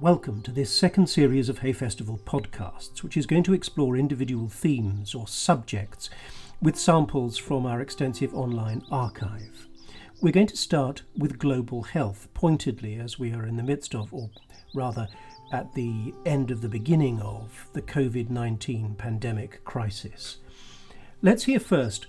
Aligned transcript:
Welcome 0.00 0.42
to 0.42 0.52
this 0.52 0.72
second 0.72 1.08
series 1.08 1.48
of 1.48 1.58
Hay 1.58 1.72
Festival 1.72 2.20
podcasts, 2.24 3.02
which 3.02 3.16
is 3.16 3.26
going 3.26 3.42
to 3.42 3.52
explore 3.52 3.96
individual 3.96 4.48
themes 4.48 5.12
or 5.12 5.26
subjects 5.26 6.08
with 6.62 6.78
samples 6.78 7.36
from 7.36 7.66
our 7.66 7.80
extensive 7.80 8.32
online 8.32 8.84
archive. 8.92 9.66
We're 10.20 10.32
going 10.32 10.46
to 10.46 10.56
start 10.56 11.02
with 11.16 11.40
global 11.40 11.82
health, 11.82 12.28
pointedly 12.32 12.94
as 12.94 13.18
we 13.18 13.32
are 13.32 13.44
in 13.44 13.56
the 13.56 13.64
midst 13.64 13.92
of, 13.92 14.14
or 14.14 14.30
rather 14.72 15.08
at 15.52 15.74
the 15.74 16.14
end 16.24 16.52
of 16.52 16.60
the 16.60 16.68
beginning 16.68 17.20
of, 17.20 17.68
the 17.72 17.82
COVID 17.82 18.30
19 18.30 18.94
pandemic 18.94 19.64
crisis. 19.64 20.36
Let's 21.22 21.46
hear 21.46 21.58
first, 21.58 22.06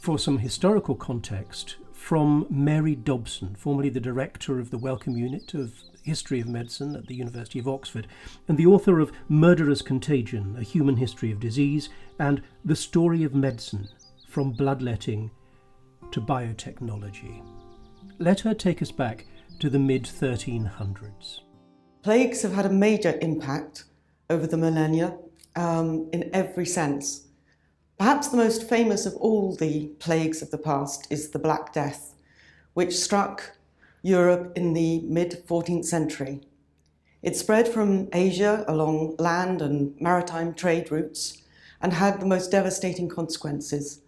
for 0.00 0.18
some 0.18 0.38
historical 0.38 0.96
context, 0.96 1.76
from 1.92 2.46
Mary 2.50 2.96
Dobson, 2.96 3.54
formerly 3.54 3.90
the 3.90 4.00
director 4.00 4.58
of 4.58 4.70
the 4.70 4.78
Wellcome 4.78 5.16
Unit 5.16 5.54
of 5.54 5.74
History 6.08 6.40
of 6.40 6.48
Medicine 6.48 6.96
at 6.96 7.06
the 7.06 7.14
University 7.14 7.58
of 7.58 7.68
Oxford, 7.68 8.08
and 8.48 8.56
the 8.56 8.66
author 8.66 8.98
of 8.98 9.12
Murderous 9.28 9.82
Contagion 9.82 10.56
A 10.58 10.62
Human 10.62 10.96
History 10.96 11.30
of 11.30 11.38
Disease 11.38 11.90
and 12.18 12.42
The 12.64 12.74
Story 12.74 13.22
of 13.24 13.34
Medicine 13.34 13.88
From 14.26 14.52
Bloodletting 14.52 15.30
to 16.10 16.20
Biotechnology. 16.20 17.44
Let 18.18 18.40
her 18.40 18.54
take 18.54 18.80
us 18.82 18.90
back 18.90 19.26
to 19.60 19.68
the 19.68 19.78
mid 19.78 20.04
1300s. 20.04 21.40
Plagues 22.02 22.42
have 22.42 22.54
had 22.54 22.66
a 22.66 22.70
major 22.70 23.18
impact 23.20 23.84
over 24.30 24.46
the 24.46 24.56
millennia 24.56 25.16
um, 25.56 26.08
in 26.12 26.30
every 26.32 26.66
sense. 26.66 27.26
Perhaps 27.98 28.28
the 28.28 28.36
most 28.36 28.68
famous 28.68 29.06
of 29.06 29.14
all 29.16 29.54
the 29.54 29.88
plagues 29.98 30.40
of 30.40 30.50
the 30.50 30.58
past 30.58 31.06
is 31.10 31.30
the 31.30 31.38
Black 31.38 31.72
Death, 31.72 32.14
which 32.74 32.94
struck 32.94 33.57
Europe 34.08 34.52
in 34.56 34.72
the 34.72 35.02
mid 35.02 35.46
14th 35.46 35.84
century. 35.84 36.40
It 37.22 37.36
spread 37.36 37.68
from 37.68 38.08
Asia 38.12 38.64
along 38.66 39.16
land 39.18 39.60
and 39.60 39.94
maritime 40.00 40.54
trade 40.54 40.90
routes 40.90 41.42
and 41.80 41.92
had 41.92 42.20
the 42.20 42.26
most 42.26 42.50
devastating 42.50 43.08
consequences. 43.08 44.00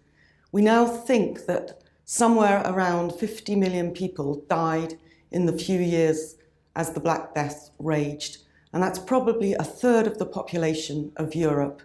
We 0.51 0.61
now 0.61 0.85
think 0.85 1.45
that 1.45 1.81
somewhere 2.05 2.61
around 2.65 3.13
50 3.13 3.55
million 3.55 3.91
people 3.91 4.43
died 4.49 4.97
in 5.29 5.45
the 5.45 5.57
few 5.57 5.79
years 5.79 6.35
as 6.75 6.91
the 6.91 6.99
Black 6.99 7.33
Death 7.35 7.69
raged, 7.79 8.39
and 8.73 8.81
that's 8.81 8.99
probably 8.99 9.53
a 9.53 9.63
third 9.63 10.07
of 10.07 10.17
the 10.17 10.25
population 10.25 11.11
of 11.15 11.35
Europe. 11.35 11.81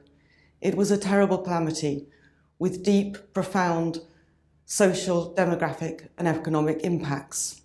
It 0.61 0.77
was 0.77 0.91
a 0.91 0.99
terrible 0.99 1.39
calamity 1.39 2.07
with 2.59 2.83
deep, 2.83 3.19
profound 3.35 4.01
social, 4.65 5.33
demographic, 5.37 6.09
and 6.19 6.27
economic 6.27 6.81
impacts. 6.83 7.63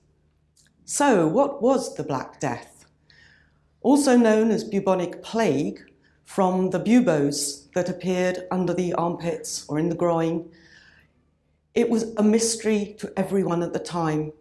So, 0.94 1.26
what 1.26 1.62
was 1.62 1.96
the 1.96 2.04
Black 2.04 2.42
Death? 2.42 2.84
Also 3.80 4.18
known 4.18 4.52
as 4.52 4.66
bubonic 4.66 5.24
plague, 5.24 5.80
from 6.26 6.72
the 6.72 6.80
buboes 6.80 7.70
that 7.76 7.88
appeared 7.88 8.46
under 8.52 8.74
the 8.74 8.92
armpits 8.96 9.66
or 9.70 9.80
in 9.80 9.88
the 9.88 9.96
groin, 9.96 10.52
it 11.74 11.90
was 11.90 12.14
a 12.18 12.24
mystery 12.24 12.98
to 13.00 13.14
everyone 13.16 13.64
at 13.64 13.72
the 13.72 13.80
time. 13.80 14.34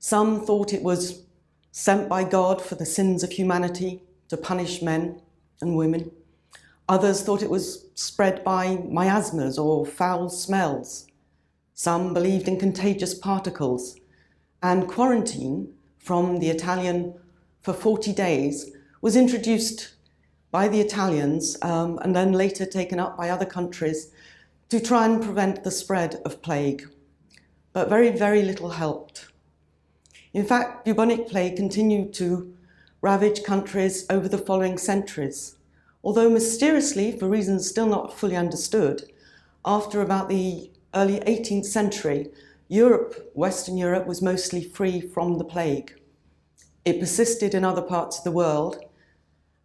Some 0.00 0.44
thought 0.44 0.72
it 0.72 0.82
was 0.82 1.22
sent 1.70 2.08
by 2.08 2.24
God 2.24 2.60
for 2.60 2.74
the 2.74 2.84
sins 2.84 3.22
of 3.22 3.30
humanity 3.30 4.02
to 4.26 4.36
punish 4.36 4.82
men 4.82 5.22
and 5.60 5.76
women. 5.76 6.10
Others 6.88 7.22
thought 7.22 7.44
it 7.44 7.50
was 7.50 7.86
spread 7.94 8.42
by 8.42 8.74
miasmas 8.88 9.56
or 9.56 9.86
foul 9.86 10.30
smells. 10.30 11.06
Some 11.74 12.12
believed 12.12 12.48
in 12.48 12.58
contagious 12.58 13.14
particles 13.14 13.99
and 14.62 14.88
quarantine 14.88 15.74
from 15.98 16.38
the 16.38 16.50
Italian 16.50 17.14
for 17.62 17.72
40 17.72 18.12
days 18.12 18.70
was 19.00 19.16
introduced 19.16 19.94
by 20.50 20.68
the 20.68 20.80
Italians 20.80 21.56
um, 21.62 21.98
and 22.02 22.14
then 22.14 22.32
later 22.32 22.66
taken 22.66 22.98
up 22.98 23.16
by 23.16 23.30
other 23.30 23.46
countries 23.46 24.10
to 24.68 24.80
try 24.80 25.04
and 25.04 25.22
prevent 25.22 25.64
the 25.64 25.70
spread 25.70 26.20
of 26.24 26.42
plague. 26.42 26.88
But 27.72 27.88
very, 27.88 28.10
very 28.10 28.42
little 28.42 28.70
helped. 28.70 29.28
In 30.32 30.44
fact, 30.44 30.84
bubonic 30.84 31.28
plague 31.28 31.56
continued 31.56 32.12
to 32.14 32.54
ravage 33.00 33.42
countries 33.42 34.06
over 34.10 34.28
the 34.28 34.38
following 34.38 34.78
centuries, 34.78 35.56
although 36.04 36.28
mysteriously, 36.28 37.16
for 37.16 37.28
reasons 37.28 37.68
still 37.68 37.86
not 37.86 38.16
fully 38.16 38.36
understood, 38.36 39.10
after 39.64 40.00
about 40.00 40.28
the 40.28 40.70
early 40.94 41.20
18th 41.20 41.66
century, 41.66 42.30
Europe, 42.72 43.32
Western 43.34 43.76
Europe, 43.76 44.06
was 44.06 44.22
mostly 44.22 44.62
free 44.62 45.00
from 45.00 45.38
the 45.38 45.44
plague. 45.44 45.92
It 46.84 47.00
persisted 47.00 47.52
in 47.52 47.64
other 47.64 47.82
parts 47.82 48.18
of 48.18 48.22
the 48.22 48.30
world, 48.30 48.78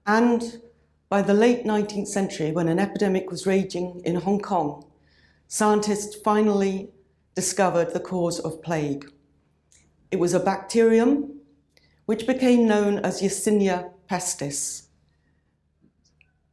and 0.08 0.60
by 1.08 1.22
the 1.22 1.36
late 1.36 1.66
19th 1.66 2.08
century, 2.08 2.52
when 2.52 2.68
an 2.68 2.80
epidemic 2.80 3.30
was 3.30 3.46
raging 3.46 4.02
in 4.04 4.16
Hong 4.16 4.40
Kong, 4.40 4.88
scientists 5.48 6.16
finally 6.16 6.90
discovered 7.36 7.94
the 7.94 8.00
cause 8.00 8.40
of 8.40 8.64
plague. 8.64 9.08
It 10.10 10.18
was 10.18 10.34
a 10.34 10.40
bacterium 10.40 11.42
which 12.08 12.26
became 12.26 12.68
known 12.68 12.98
as 12.98 13.22
Yersinia 13.22 13.92
pestis. 14.10 14.88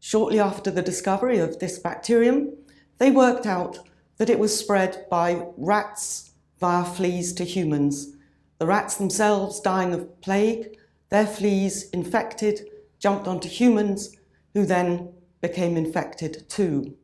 Shortly 0.00 0.38
after 0.38 0.70
the 0.70 0.82
discovery 0.82 1.38
of 1.38 1.60
this 1.60 1.78
bacterium, 1.78 2.52
they 2.98 3.10
worked 3.10 3.46
out 3.46 3.78
that 4.19 4.28
it 4.28 4.38
was 4.38 4.54
spread 4.54 5.06
by 5.08 5.46
rats 5.56 6.31
via 6.62 6.84
fleas 6.84 7.32
to 7.32 7.42
humans. 7.42 8.14
The 8.58 8.66
rats 8.66 8.94
themselves 8.94 9.58
dying 9.58 9.92
of 9.92 10.20
plague, 10.20 10.78
their 11.08 11.26
fleas 11.26 11.90
infected, 11.90 12.60
jumped 13.00 13.26
onto 13.26 13.48
humans, 13.48 14.16
who 14.54 14.64
then 14.64 15.12
became 15.40 15.76
infected 15.76 16.48
too. 16.48 16.96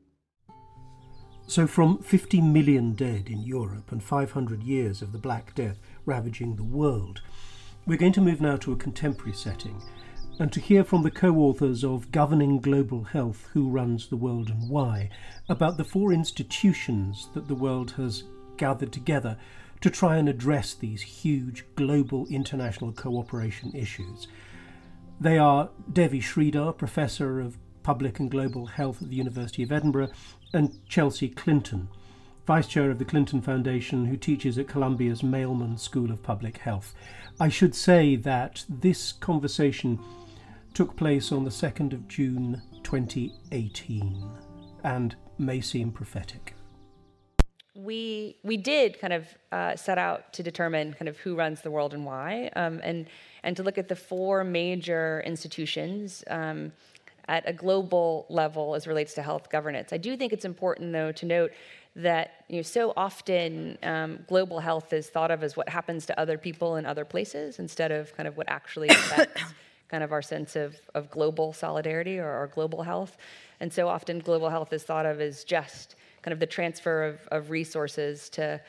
So, 1.49 1.67
from 1.67 1.99
50 1.99 2.41
million 2.41 2.93
dead 2.93 3.27
in 3.29 3.43
Europe 3.43 3.91
and 3.91 4.01
500 4.01 4.63
years 4.63 5.03
of 5.03 5.11
the 5.11 5.19
Black 5.19 5.57
Death 5.57 5.81
ravaging 6.07 6.55
the 6.55 6.63
world, 6.63 7.21
we're 7.85 7.99
going 7.99 8.13
to 8.13 8.21
move 8.21 8.41
now 8.41 8.59
to 8.59 8.73
a 8.73 8.77
contemporary 8.77 9.33
setting 9.33 9.83
and 10.39 10.53
to 10.53 10.61
hear 10.61 10.85
from 10.85 11.03
the 11.03 11.11
co 11.11 11.35
authors 11.35 11.83
of 11.83 12.13
Governing 12.13 12.61
Global 12.61 13.03
Health 13.03 13.49
Who 13.55 13.69
Runs 13.69 14.07
the 14.07 14.17
World 14.17 14.51
and 14.51 14.71
Why 14.71 15.11
about 15.49 15.79
the 15.79 15.85
four 15.85 16.13
institutions 16.13 17.29
that 17.35 17.49
the 17.49 17.57
world 17.57 17.91
has 17.93 18.23
gathered 18.59 18.93
together 18.93 19.39
to 19.81 19.91
try 19.91 20.17
and 20.17 20.29
address 20.29 20.75
these 20.75 21.03
huge 21.03 21.65
global 21.77 22.27
international 22.27 22.93
cooperation 22.93 23.73
issues. 23.75 24.27
They 25.21 25.39
are 25.39 25.71
Devi 25.93 26.21
Sridhar, 26.21 26.77
Professor 26.77 27.41
of 27.41 27.57
Public 27.83 28.19
and 28.19 28.31
Global 28.31 28.67
Health 28.67 29.01
at 29.03 29.09
the 29.09 29.17
University 29.17 29.63
of 29.63 29.73
Edinburgh, 29.73 30.11
and 30.53 30.79
Chelsea 30.89 31.29
Clinton, 31.29 31.89
Vice 32.47 32.67
Chair 32.67 32.91
of 32.91 32.99
the 32.99 33.05
Clinton 33.05 33.41
Foundation, 33.41 34.07
who 34.07 34.17
teaches 34.17 34.59
at 34.59 34.69
Columbia's 34.69 35.23
Mailman 35.23 35.79
School 35.79 36.11
of 36.11 36.23
Public 36.23 36.59
Health. 36.59 36.95
I 37.41 37.49
should 37.49 37.75
say 37.75 38.17
that 38.17 38.65
this 38.69 39.13
conversation 39.13 39.99
took 40.75 40.97
place 40.97 41.33
on 41.33 41.45
the 41.45 41.51
2nd 41.51 41.93
of 41.93 42.09
June 42.09 42.63
2018 42.83 44.25
and 44.85 45.17
may 45.39 45.61
seem 45.61 45.91
prophetic 45.91 46.55
we 47.79 48.37
we 48.43 48.57
did 48.57 49.01
kind 49.01 49.13
of 49.13 49.27
uh, 49.53 49.77
set 49.77 49.99
out 49.99 50.33
to 50.33 50.43
determine 50.43 50.95
kind 50.95 51.09
of 51.09 51.17
who 51.19 51.37
runs 51.37 51.61
the 51.61 51.71
world 51.71 51.95
and 51.95 52.05
why, 52.05 52.51
um, 52.57 52.81
and 52.83 53.07
and 53.45 53.57
to 53.57 53.63
look 53.63 53.79
at 53.79 53.89
the 53.89 53.97
four 53.97 54.43
major 54.43 55.23
institutions 55.25 56.25
um, 56.29 56.73
at 57.29 57.49
a 57.49 57.53
global 57.53 58.27
level 58.29 58.75
as 58.75 58.87
relates 58.87 59.15
to 59.15 59.23
health 59.23 59.49
governance. 59.49 59.93
I 59.93 59.97
do 59.99 60.17
think 60.17 60.33
it's 60.33 60.45
important 60.45 60.93
though 60.93 61.13
to 61.13 61.27
note 61.27 61.53
that 61.95 62.45
you 62.49 62.57
know 62.57 62.63
so 62.63 62.93
often 62.97 63.79
um, 63.85 64.19
global 64.27 64.59
health 64.59 64.93
is 64.93 65.09
thought 65.09 65.31
of 65.31 65.45
as 65.45 65.57
what 65.57 65.69
happens 65.69 66.05
to 66.07 66.21
other 66.21 66.37
people 66.37 66.77
in 66.77 66.85
other 66.85 67.05
places 67.05 67.61
instead 67.61 67.93
of 67.93 68.15
kind 68.17 68.27
of 68.27 68.37
what 68.37 68.49
actually 68.49 68.89
affects 68.99 69.43
kind 69.89 70.03
of 70.03 70.13
our 70.13 70.21
sense 70.21 70.55
of, 70.55 70.77
of 70.95 71.11
global 71.11 71.53
solidarity 71.53 72.19
or, 72.19 72.29
or 72.29 72.47
global 72.49 72.83
health. 72.83 73.17
And 73.61 73.73
so 73.73 73.89
often 73.89 74.19
global 74.19 74.51
health 74.51 74.73
is 74.73 74.83
thought 74.83 75.07
of 75.07 75.21
as 75.21 75.45
just 75.45 75.97
kind 76.23 76.33
of 76.33 76.41
the 76.41 76.47
transfer 76.47 77.05
of, 77.05 77.21
of 77.29 77.51
resources 77.51 78.29
to 78.31 78.61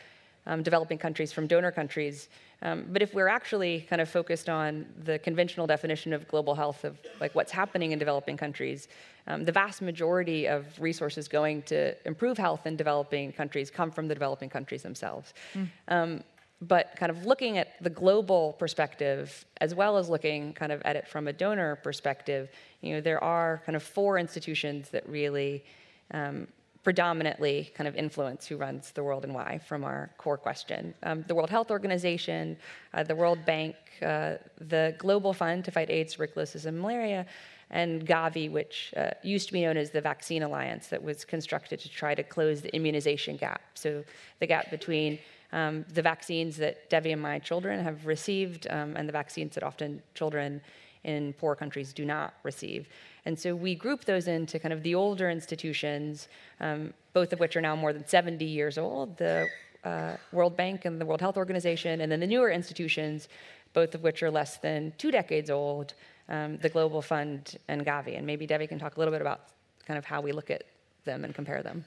um, 0.46 0.64
developing 0.64 0.98
countries 0.98 1.32
from 1.32 1.48
donor 1.48 1.72
countries. 1.72 2.30
Um, 2.62 2.86
but 2.90 3.02
if 3.02 3.14
we're 3.14 3.28
actually 3.28 3.82
kind 3.90 4.02
of 4.02 4.10
focused 4.10 4.50
on 4.50 4.86
the 5.04 5.20
conventional 5.20 5.66
definition 5.66 6.12
of 6.12 6.28
global 6.28 6.56
health, 6.56 6.84
of 6.84 6.98
like 7.22 7.34
what's 7.36 7.52
happening 7.52 7.92
in 7.92 8.00
developing 8.00 8.36
countries, 8.36 8.88
um, 9.28 9.46
the 9.46 9.52
vast 9.52 9.82
majority 9.82 10.48
of 10.48 10.66
resources 10.80 11.28
going 11.28 11.62
to 11.64 11.96
improve 12.06 12.38
health 12.38 12.66
in 12.66 12.76
developing 12.76 13.32
countries 13.32 13.70
come 13.70 13.92
from 13.92 14.08
the 14.08 14.14
developing 14.14 14.50
countries 14.50 14.84
themselves. 14.84 15.34
Mm. 15.56 16.24
but 16.62 16.94
kind 16.98 17.10
of 17.10 17.26
looking 17.26 17.58
at 17.58 17.82
the 17.82 17.90
global 17.90 18.54
perspective, 18.60 19.46
as 19.62 19.74
well 19.74 19.96
as 19.98 20.10
looking 20.10 20.52
kind 20.52 20.74
of 20.74 20.82
at 20.84 20.98
it 20.98 21.08
from 21.08 21.30
a 21.30 21.34
donor 21.34 21.78
perspective, 21.78 22.50
you 22.82 22.94
know, 22.94 23.00
there 23.00 23.24
are 23.24 23.62
kind 23.66 23.78
of 23.78 23.84
four 23.84 24.18
institutions 24.20 24.90
that 24.90 25.08
really 25.08 25.64
um, 26.12 26.48
predominantly 26.84 27.72
kind 27.76 27.88
of 27.88 27.96
influence 27.96 28.48
who 28.48 28.56
runs 28.58 28.92
the 28.92 29.04
world 29.04 29.24
and 29.26 29.34
why 29.34 29.60
from 29.68 29.84
our 29.84 30.10
core 30.18 30.38
question. 30.38 30.94
Um, 31.04 31.26
the 31.28 31.36
World 31.36 31.50
Health 31.50 31.72
Organization, 31.72 32.58
uh, 32.94 33.04
the 33.04 33.16
World 33.16 33.46
Bank, 33.46 33.76
uh, 34.02 34.36
the 34.60 34.96
Global 34.98 35.34
Fund 35.34 35.66
to 35.66 35.72
fight 35.72 35.90
AIDS, 35.90 36.14
tuberculosis, 36.14 36.66
and 36.66 36.80
malaria, 36.80 37.26
and 37.70 38.08
Gavi, 38.08 38.50
which 38.50 38.94
uh, 38.98 39.12
used 39.24 39.48
to 39.48 39.54
be 39.54 39.62
known 39.62 39.78
as 39.78 39.92
the 39.92 40.02
Vaccine 40.02 40.42
Alliance, 40.44 40.88
that 40.88 41.04
was 41.04 41.26
constructed 41.26 41.80
to 41.82 41.90
try 41.90 42.16
to 42.16 42.24
close 42.24 42.62
the 42.62 42.74
immunization 42.76 43.36
gap. 43.38 43.62
So 43.74 44.04
the 44.40 44.48
gap 44.48 44.72
between 44.72 45.20
um, 45.52 45.86
the 45.94 46.02
vaccines 46.02 46.58
that 46.58 46.90
Devi 46.90 47.12
and 47.12 47.22
my 47.22 47.40
children 47.40 47.84
have 47.84 48.06
received 48.06 48.68
um, 48.70 48.96
and 48.96 49.08
the 49.08 49.14
vaccines 49.14 49.56
that 49.56 49.64
often 49.64 50.02
children 50.16 50.62
in 51.04 51.34
poor 51.34 51.56
countries 51.56 51.94
do 51.94 52.06
not 52.06 52.34
receive. 52.44 52.88
And 53.26 53.38
so 53.38 53.56
we 53.56 53.76
group 53.76 54.06
those 54.06 54.28
into 54.28 54.60
kind 54.60 54.74
of 54.74 54.84
the 54.84 54.96
older 54.96 55.30
institutions, 55.30 56.28
um, 56.60 56.94
both 57.14 57.34
of 57.34 57.40
which 57.40 57.56
are 57.56 57.62
now 57.62 57.76
more 57.76 57.94
than 57.94 58.08
70 58.08 58.46
years 58.46 58.78
old, 58.78 59.18
the 59.18 59.48
uh, 59.84 60.18
World 60.32 60.58
Bank 60.58 60.86
and 60.86 61.00
the 61.00 61.06
World 61.06 61.22
Health 61.22 61.38
Organization, 61.38 62.02
and 62.02 62.12
then 62.12 62.20
the 62.20 62.28
newer 62.28 62.50
institutions, 62.50 63.30
both 63.74 63.96
of 63.96 64.04
which 64.04 64.24
are 64.24 64.32
less 64.32 64.58
than 64.58 64.94
two 64.98 65.12
decades 65.12 65.50
old, 65.50 65.94
um, 66.28 66.58
the 66.58 66.70
Global 66.70 67.02
Fund 67.02 67.58
and 67.68 67.86
Gavi. 67.86 68.18
And 68.18 68.26
maybe 68.26 68.46
Devi 68.46 68.68
can 68.68 68.80
talk 68.80 68.98
a 68.98 69.00
little 69.00 69.14
bit 69.14 69.22
about 69.22 69.42
kind 69.86 69.98
of 69.98 70.06
how 70.06 70.22
we 70.22 70.32
look 70.32 70.50
at 70.50 70.64
them 71.06 71.24
and 71.24 71.34
compare 71.34 71.64
them. 71.64 71.86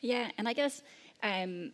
Yeah, 0.00 0.30
and 0.38 0.48
I 0.48 0.52
guess 0.52 0.82
um, 1.22 1.72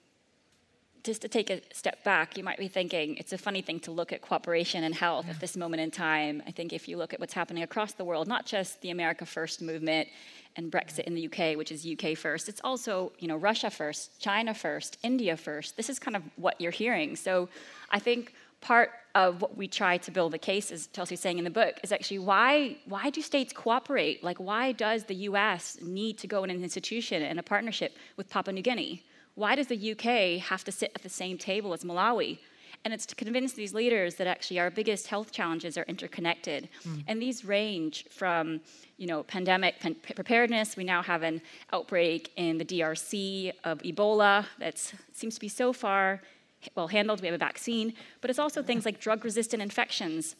just 1.04 1.22
to 1.22 1.28
take 1.28 1.50
a 1.50 1.60
step 1.72 2.02
back, 2.04 2.36
you 2.36 2.44
might 2.44 2.58
be 2.58 2.68
thinking 2.68 3.16
it's 3.16 3.32
a 3.32 3.38
funny 3.38 3.60
thing 3.60 3.80
to 3.80 3.90
look 3.90 4.12
at 4.12 4.22
cooperation 4.22 4.84
and 4.84 4.94
health 4.94 5.26
yeah. 5.26 5.32
at 5.32 5.40
this 5.40 5.56
moment 5.56 5.82
in 5.82 5.90
time. 5.90 6.42
I 6.46 6.52
think 6.52 6.72
if 6.72 6.88
you 6.88 6.96
look 6.96 7.12
at 7.12 7.20
what's 7.20 7.32
happening 7.32 7.62
across 7.62 7.92
the 7.92 8.04
world, 8.04 8.28
not 8.28 8.46
just 8.46 8.80
the 8.82 8.90
America 8.90 9.26
First 9.26 9.62
movement 9.62 10.08
and 10.56 10.70
Brexit 10.70 11.00
in 11.00 11.14
the 11.14 11.26
UK, 11.26 11.56
which 11.56 11.72
is 11.72 11.86
UK 11.86 12.16
first, 12.16 12.48
it's 12.48 12.60
also 12.62 13.12
you 13.18 13.26
know 13.26 13.36
Russia 13.36 13.70
first, 13.70 14.20
China 14.20 14.54
first, 14.54 14.98
India 15.02 15.36
first. 15.36 15.76
This 15.76 15.90
is 15.90 15.98
kind 15.98 16.16
of 16.16 16.22
what 16.36 16.60
you're 16.60 16.70
hearing. 16.70 17.16
So 17.16 17.48
I 17.90 17.98
think 17.98 18.34
part 18.60 18.90
of 19.16 19.42
what 19.42 19.56
we 19.56 19.66
try 19.66 19.98
to 19.98 20.10
build 20.10 20.32
the 20.32 20.38
case, 20.38 20.70
as 20.70 20.86
Chelsea's 20.86 21.20
saying 21.20 21.38
in 21.38 21.44
the 21.44 21.50
book, 21.50 21.80
is 21.82 21.90
actually 21.90 22.20
why 22.20 22.76
why 22.86 23.10
do 23.10 23.20
states 23.22 23.52
cooperate? 23.52 24.22
Like 24.22 24.38
why 24.38 24.70
does 24.70 25.04
the 25.04 25.16
US 25.30 25.78
need 25.82 26.18
to 26.18 26.28
go 26.28 26.44
in 26.44 26.50
an 26.50 26.62
institution 26.62 27.22
and 27.22 27.40
a 27.40 27.42
partnership 27.42 27.96
with 28.16 28.30
Papua 28.30 28.54
New 28.54 28.62
Guinea? 28.62 29.02
Why 29.34 29.54
does 29.54 29.68
the 29.68 29.92
UK 29.92 30.42
have 30.44 30.64
to 30.64 30.72
sit 30.72 30.92
at 30.94 31.02
the 31.02 31.08
same 31.08 31.38
table 31.38 31.72
as 31.72 31.84
Malawi? 31.84 32.38
And 32.84 32.92
it's 32.92 33.06
to 33.06 33.14
convince 33.14 33.52
these 33.52 33.72
leaders 33.74 34.16
that 34.16 34.26
actually 34.26 34.58
our 34.58 34.70
biggest 34.70 35.06
health 35.06 35.30
challenges 35.30 35.78
are 35.78 35.84
interconnected. 35.84 36.68
Mm. 36.84 37.04
And 37.06 37.22
these 37.22 37.44
range 37.44 38.06
from, 38.10 38.60
you 38.98 39.06
know, 39.06 39.22
pandemic 39.22 39.76
preparedness. 40.02 40.76
We 40.76 40.84
now 40.84 41.00
have 41.02 41.22
an 41.22 41.40
outbreak 41.72 42.32
in 42.36 42.58
the 42.58 42.64
DRC 42.64 43.52
of 43.62 43.78
Ebola 43.82 44.46
that 44.58 44.92
seems 45.12 45.34
to 45.36 45.40
be 45.40 45.48
so 45.48 45.72
far 45.72 46.22
well 46.74 46.88
handled. 46.88 47.20
We 47.20 47.28
have 47.28 47.34
a 47.34 47.38
vaccine, 47.38 47.94
but 48.20 48.30
it's 48.30 48.38
also 48.38 48.62
things 48.62 48.84
like 48.84 49.00
drug-resistant 49.00 49.62
infections. 49.62 50.34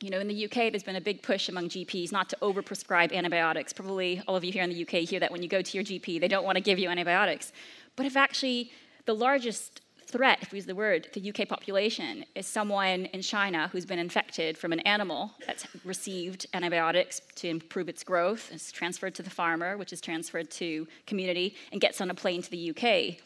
You 0.00 0.10
know, 0.10 0.18
in 0.18 0.28
the 0.28 0.44
UK, 0.44 0.70
there's 0.70 0.82
been 0.82 0.96
a 0.96 1.00
big 1.00 1.22
push 1.22 1.48
among 1.48 1.68
GPs 1.68 2.12
not 2.12 2.28
to 2.30 2.36
overprescribe 2.42 3.12
antibiotics. 3.12 3.72
Probably 3.72 4.20
all 4.26 4.36
of 4.36 4.44
you 4.44 4.52
here 4.52 4.62
in 4.62 4.70
the 4.70 4.82
UK 4.82 5.08
hear 5.08 5.20
that 5.20 5.30
when 5.30 5.42
you 5.42 5.48
go 5.48 5.62
to 5.62 5.76
your 5.76 5.84
GP, 5.84 6.20
they 6.20 6.28
don't 6.28 6.44
want 6.44 6.56
to 6.56 6.62
give 6.62 6.78
you 6.78 6.88
antibiotics. 6.88 7.52
But 7.96 8.06
if 8.06 8.16
actually 8.16 8.72
the 9.06 9.14
largest 9.14 9.80
threat, 10.06 10.38
if 10.42 10.52
we 10.52 10.58
use 10.58 10.66
the 10.66 10.74
word, 10.74 11.04
to 11.12 11.20
the 11.20 11.30
UK 11.30 11.48
population 11.48 12.24
is 12.34 12.46
someone 12.46 13.06
in 13.06 13.22
China 13.22 13.68
who's 13.72 13.86
been 13.86 13.98
infected 13.98 14.58
from 14.58 14.72
an 14.72 14.80
animal 14.80 15.32
that's 15.46 15.66
received 15.84 16.46
antibiotics 16.54 17.20
to 17.36 17.48
improve 17.48 17.88
its 17.88 18.04
growth, 18.04 18.52
is 18.52 18.70
transferred 18.70 19.14
to 19.14 19.22
the 19.22 19.30
farmer, 19.30 19.76
which 19.76 19.92
is 19.92 20.00
transferred 20.00 20.50
to 20.50 20.86
community, 21.06 21.54
and 21.72 21.80
gets 21.80 22.00
on 22.00 22.10
a 22.10 22.14
plane 22.14 22.42
to 22.42 22.50
the 22.50 22.70
UK. 22.70 23.16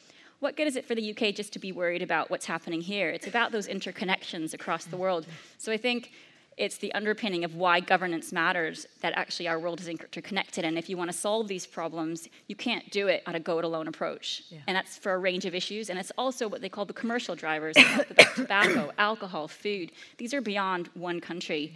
What 0.41 0.57
good 0.57 0.69
is 0.69 0.77
it 0.77 0.85
for 0.85 0.95
the 0.95 1.11
UK 1.11 1.35
just 1.35 1.53
to 1.55 1.59
be 1.59 1.73
worried 1.73 2.01
about 2.01 2.31
what's 2.31 2.47
happening 2.47 2.81
here? 2.81 3.11
It's 3.11 3.27
about 3.27 3.51
those 3.51 3.67
interconnections 3.67 4.55
across 4.55 4.85
the 4.85 4.97
world. 4.97 5.27
So 5.59 5.73
I 5.73 5.77
think 5.77 6.13
it's 6.59 6.79
the 6.79 6.93
underpinning 6.93 7.45
of 7.45 7.55
why 7.55 7.81
governance 7.81 8.33
matters 8.33 8.87
that 9.01 9.13
actually 9.17 9.49
our 9.49 9.59
world 9.59 9.81
is 9.81 9.89
interconnected. 9.89 10.65
And 10.65 10.77
if 10.77 10.89
you 10.91 10.97
want 10.97 11.11
to 11.11 11.17
solve 11.17 11.47
these 11.47 11.67
problems, 11.67 12.29
you 12.49 12.57
can't 12.57 12.91
do 12.91 13.07
it 13.07 13.23
on 13.27 13.37
a 13.37 13.41
go 13.41 13.59
it 13.59 13.65
alone 13.65 13.87
approach. 13.87 14.43
Yeah. 14.51 14.59
And 14.67 14.77
that's 14.77 14.99
for 14.99 15.15
a 15.15 15.19
range 15.19 15.45
of 15.45 15.55
issues. 15.55 15.89
And 15.89 15.99
it's 15.99 16.13
also 16.19 16.49
what 16.49 16.61
they 16.61 16.69
call 16.69 16.85
the 16.85 16.93
commercial 16.93 17.37
drivers 17.37 17.77
tobacco, 18.35 18.91
alcohol, 18.99 19.47
food. 19.47 19.93
These 20.19 20.35
are 20.35 20.41
beyond 20.41 20.89
one 20.95 21.21
country. 21.21 21.75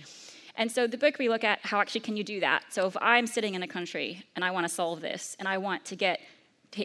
And 0.56 0.70
so 0.70 0.86
the 0.86 0.98
book 0.98 1.18
we 1.18 1.28
look 1.28 1.44
at 1.44 1.60
how 1.62 1.80
actually 1.80 2.02
can 2.02 2.16
you 2.16 2.24
do 2.24 2.40
that? 2.40 2.64
So 2.70 2.86
if 2.86 2.96
I'm 3.00 3.26
sitting 3.26 3.54
in 3.54 3.62
a 3.62 3.68
country 3.68 4.24
and 4.34 4.44
I 4.44 4.50
want 4.50 4.66
to 4.66 4.74
solve 4.74 5.00
this 5.00 5.36
and 5.38 5.48
I 5.48 5.58
want 5.58 5.84
to 5.86 5.96
get 5.96 6.20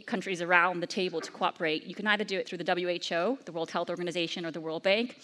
countries 0.05 0.41
around 0.41 0.81
the 0.81 0.87
table 0.87 1.19
to 1.21 1.31
cooperate, 1.31 1.85
you 1.85 1.95
can 1.95 2.05
either 2.07 2.23
do 2.23 2.37
it 2.37 2.47
through 2.47 2.59
the 2.59 2.65
WHO, 2.65 3.39
the 3.45 3.51
World 3.51 3.71
Health 3.71 3.89
Organization, 3.89 4.45
or 4.45 4.51
the 4.51 4.59
World 4.59 4.83
Bank, 4.83 5.17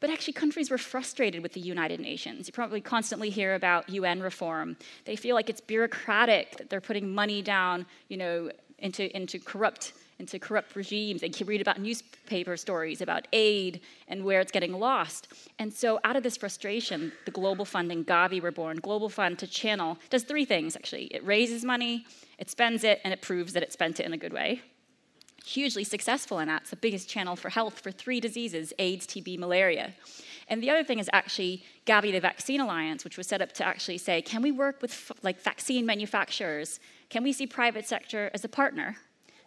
but 0.00 0.10
actually, 0.10 0.32
countries 0.32 0.70
were 0.70 0.78
frustrated 0.78 1.42
with 1.42 1.52
the 1.52 1.60
United 1.60 2.00
Nations. 2.00 2.46
You 2.46 2.52
probably 2.52 2.80
constantly 2.80 3.30
hear 3.30 3.54
about 3.54 3.88
UN 3.90 4.22
reform. 4.22 4.76
They 5.04 5.16
feel 5.16 5.34
like 5.34 5.50
it's 5.50 5.60
bureaucratic, 5.60 6.56
that 6.56 6.70
they're 6.70 6.80
putting 6.80 7.14
money 7.14 7.42
down, 7.42 7.86
you 8.08 8.16
know, 8.16 8.50
into, 8.78 9.14
into 9.14 9.38
corrupt 9.38 9.92
into 10.20 10.38
corrupt 10.38 10.76
regimes. 10.76 11.22
They 11.22 11.30
can 11.30 11.46
read 11.46 11.62
about 11.62 11.80
newspaper 11.80 12.56
stories 12.56 13.00
about 13.00 13.26
aid 13.32 13.80
and 14.06 14.22
where 14.22 14.40
it's 14.40 14.52
getting 14.52 14.74
lost. 14.74 15.28
And 15.58 15.72
so, 15.72 15.98
out 16.04 16.14
of 16.14 16.22
this 16.22 16.36
frustration, 16.36 17.10
the 17.24 17.30
Global 17.30 17.64
Fund 17.64 17.90
and 17.90 18.06
Gavi 18.06 18.40
were 18.40 18.52
born. 18.52 18.76
Global 18.76 19.08
Fund 19.08 19.38
to 19.38 19.46
channel 19.46 19.98
does 20.10 20.22
three 20.22 20.44
things 20.44 20.76
actually 20.76 21.06
it 21.06 21.24
raises 21.24 21.64
money, 21.64 22.04
it 22.38 22.50
spends 22.50 22.84
it, 22.84 23.00
and 23.02 23.12
it 23.12 23.22
proves 23.22 23.54
that 23.54 23.62
it 23.62 23.72
spent 23.72 23.98
it 23.98 24.06
in 24.06 24.12
a 24.12 24.18
good 24.18 24.32
way 24.32 24.60
hugely 25.44 25.84
successful 25.84 26.38
in 26.38 26.48
that. 26.48 26.62
It's 26.62 26.70
the 26.70 26.76
biggest 26.76 27.08
channel 27.08 27.36
for 27.36 27.48
health 27.48 27.80
for 27.80 27.90
three 27.90 28.20
diseases 28.20 28.72
AIDS, 28.78 29.06
TB, 29.06 29.38
malaria. 29.38 29.94
And 30.48 30.62
the 30.62 30.70
other 30.70 30.82
thing 30.82 30.98
is 30.98 31.08
actually 31.12 31.64
Gavi, 31.86 32.10
the 32.12 32.20
Vaccine 32.20 32.60
Alliance, 32.60 33.04
which 33.04 33.16
was 33.16 33.28
set 33.28 33.40
up 33.40 33.52
to 33.52 33.64
actually 33.64 33.98
say, 33.98 34.20
can 34.20 34.42
we 34.42 34.50
work 34.50 34.82
with 34.82 35.12
like 35.22 35.40
vaccine 35.40 35.86
manufacturers? 35.86 36.80
Can 37.08 37.22
we 37.22 37.32
see 37.32 37.46
private 37.46 37.86
sector 37.86 38.30
as 38.34 38.44
a 38.44 38.48
partner? 38.48 38.96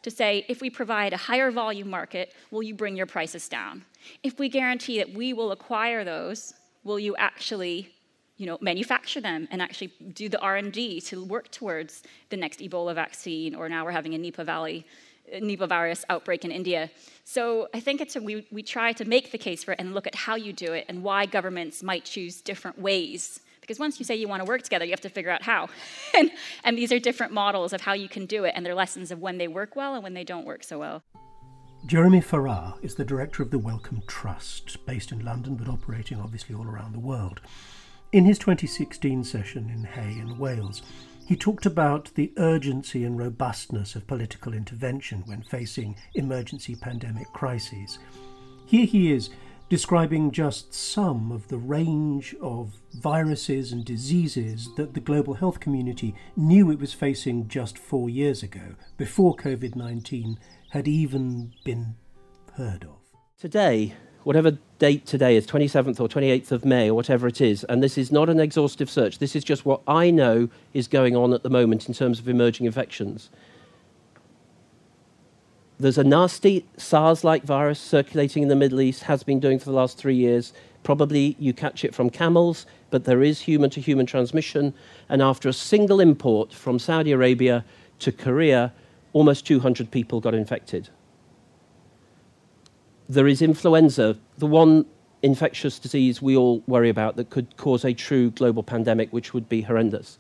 To 0.03 0.11
say, 0.11 0.45
if 0.49 0.59
we 0.61 0.69
provide 0.69 1.13
a 1.13 1.17
higher 1.17 1.49
volume 1.49 1.89
market, 1.89 2.33
will 2.51 2.63
you 2.63 2.75
bring 2.75 2.97
your 2.97 3.05
prices 3.05 3.47
down? 3.47 3.85
If 4.21 4.37
we 4.37 4.49
guarantee 4.49 4.97
that 4.97 5.13
we 5.13 5.31
will 5.31 5.51
acquire 5.51 6.03
those, 6.03 6.53
will 6.83 6.99
you 6.99 7.15
actually 7.15 7.93
you 8.37 8.45
know, 8.45 8.57
manufacture 8.61 9.21
them 9.21 9.47
and 9.51 9.61
actually 9.61 9.91
do 10.13 10.27
the 10.27 10.39
R&D 10.39 11.01
to 11.01 11.23
work 11.23 11.51
towards 11.51 12.03
the 12.29 12.37
next 12.37 12.59
Ebola 12.59 12.95
vaccine, 12.95 13.55
or 13.55 13.69
now 13.69 13.85
we're 13.85 13.91
having 13.91 14.15
a 14.15 14.17
Nipah 14.17 14.45
Valley 14.45 14.85
Nipah 15.31 15.67
virus 15.67 16.05
outbreak 16.09 16.45
in 16.45 16.51
India. 16.51 16.89
So 17.23 17.69
I 17.73 17.79
think 17.79 18.01
it's 18.01 18.15
a, 18.15 18.21
we, 18.21 18.47
we 18.51 18.63
try 18.63 18.93
to 18.93 19.05
make 19.05 19.31
the 19.31 19.37
case 19.37 19.63
for 19.63 19.71
it 19.71 19.79
and 19.79 19.93
look 19.93 20.07
at 20.07 20.15
how 20.15 20.35
you 20.35 20.53
do 20.53 20.73
it 20.73 20.85
and 20.89 21.03
why 21.03 21.25
governments 21.25 21.81
might 21.81 22.05
choose 22.05 22.41
different 22.41 22.79
ways. 22.79 23.39
Because 23.61 23.79
once 23.79 23.97
you 23.97 24.05
say 24.05 24.15
you 24.15 24.27
want 24.27 24.41
to 24.41 24.47
work 24.47 24.61
together, 24.61 24.83
you 24.83 24.91
have 24.91 25.01
to 25.01 25.09
figure 25.09 25.31
out 25.31 25.41
how. 25.41 25.69
and, 26.17 26.31
and 26.63 26.77
these 26.77 26.91
are 26.91 26.99
different 26.99 27.31
models 27.31 27.71
of 27.71 27.81
how 27.81 27.93
you 27.93 28.09
can 28.09 28.25
do 28.25 28.43
it, 28.43 28.53
and 28.55 28.65
they're 28.65 28.75
lessons 28.75 29.09
of 29.09 29.21
when 29.21 29.37
they 29.37 29.47
work 29.47 29.75
well 29.75 29.93
and 29.93 30.03
when 30.03 30.13
they 30.13 30.25
don't 30.25 30.45
work 30.45 30.63
so 30.63 30.77
well. 30.79 31.01
Jeremy 31.85 32.21
Farrar 32.21 32.75
is 32.81 32.95
the 32.95 33.05
director 33.05 33.43
of 33.43 33.51
the 33.51 33.59
Wellcome 33.59 34.03
Trust, 34.07 34.85
based 34.85 35.11
in 35.11 35.23
London 35.23 35.55
but 35.55 35.67
operating 35.67 36.19
obviously 36.19 36.55
all 36.55 36.65
around 36.65 36.93
the 36.93 36.99
world. 36.99 37.41
In 38.13 38.25
his 38.25 38.37
2016 38.37 39.23
session 39.23 39.69
in 39.69 39.83
Hay 39.83 40.19
in 40.19 40.37
Wales, 40.37 40.81
he 41.25 41.35
talked 41.35 41.65
about 41.65 42.11
the 42.15 42.33
urgency 42.37 43.03
and 43.03 43.17
robustness 43.17 43.95
of 43.95 44.07
political 44.07 44.53
intervention 44.53 45.23
when 45.25 45.41
facing 45.41 45.95
emergency 46.15 46.75
pandemic 46.75 47.27
crises. 47.33 47.99
Here 48.65 48.85
he 48.85 49.11
is 49.11 49.29
describing 49.69 50.31
just 50.31 50.73
some 50.73 51.31
of 51.31 51.47
the 51.47 51.57
range 51.57 52.35
of 52.41 52.73
viruses 52.93 53.71
and 53.71 53.83
diseases 53.83 54.69
that 54.75 54.93
the 54.93 54.99
global 54.99 55.33
health 55.33 55.59
community 55.59 56.13
knew 56.35 56.69
it 56.69 56.79
was 56.79 56.93
facing 56.93 57.47
just 57.47 57.77
four 57.77 58.09
years 58.09 58.43
ago, 58.43 58.75
before 58.97 59.35
COVID 59.35 59.75
19 59.75 60.37
had 60.71 60.87
even 60.87 61.53
been 61.63 61.95
heard 62.55 62.83
of. 62.83 62.99
Today, 63.39 63.95
whatever 64.23 64.57
date 64.79 65.05
today 65.05 65.35
is, 65.35 65.45
27th 65.45 65.99
or 65.99 66.07
28th 66.07 66.51
of 66.51 66.65
May 66.65 66.89
or 66.89 66.93
whatever 66.93 67.27
it 67.27 67.41
is, 67.41 67.63
and 67.65 67.83
this 67.83 67.97
is 67.97 68.11
not 68.11 68.29
an 68.29 68.39
exhaustive 68.39 68.89
search, 68.89 69.19
this 69.19 69.35
is 69.35 69.43
just 69.43 69.65
what 69.65 69.81
I 69.87 70.11
know 70.11 70.49
is 70.73 70.87
going 70.87 71.15
on 71.15 71.33
at 71.33 71.43
the 71.43 71.49
moment 71.49 71.87
in 71.87 71.93
terms 71.93 72.19
of 72.19 72.27
emerging 72.27 72.65
infections. 72.65 73.29
There's 75.79 75.97
a 75.97 76.03
nasty 76.03 76.65
SARS 76.77 77.23
like 77.23 77.43
virus 77.43 77.79
circulating 77.79 78.43
in 78.43 78.49
the 78.49 78.55
Middle 78.55 78.79
East, 78.79 79.03
has 79.03 79.23
been 79.23 79.39
doing 79.39 79.59
for 79.59 79.65
the 79.65 79.75
last 79.75 79.97
three 79.97 80.15
years. 80.15 80.53
Probably 80.83 81.35
you 81.39 81.53
catch 81.53 81.83
it 81.83 81.95
from 81.95 82.09
camels, 82.09 82.65
but 82.89 83.05
there 83.05 83.23
is 83.23 83.41
human 83.41 83.69
to 83.71 83.81
human 83.81 84.05
transmission. 84.05 84.73
And 85.09 85.21
after 85.21 85.49
a 85.49 85.53
single 85.53 85.99
import 85.99 86.53
from 86.53 86.79
Saudi 86.79 87.11
Arabia 87.11 87.65
to 87.99 88.11
Korea, 88.11 88.71
almost 89.13 89.45
200 89.47 89.91
people 89.91 90.21
got 90.21 90.33
infected 90.33 90.89
there 93.09 93.27
is 93.27 93.41
influenza, 93.41 94.17
the 94.37 94.47
one 94.47 94.85
infectious 95.21 95.79
disease 95.79 96.21
we 96.21 96.35
all 96.35 96.63
worry 96.67 96.89
about 96.89 97.15
that 97.15 97.29
could 97.29 97.55
cause 97.57 97.85
a 97.85 97.93
true 97.93 98.29
global 98.31 98.63
pandemic, 98.63 99.11
which 99.11 99.33
would 99.33 99.47
be 99.47 99.61
horrendous. 99.61 100.19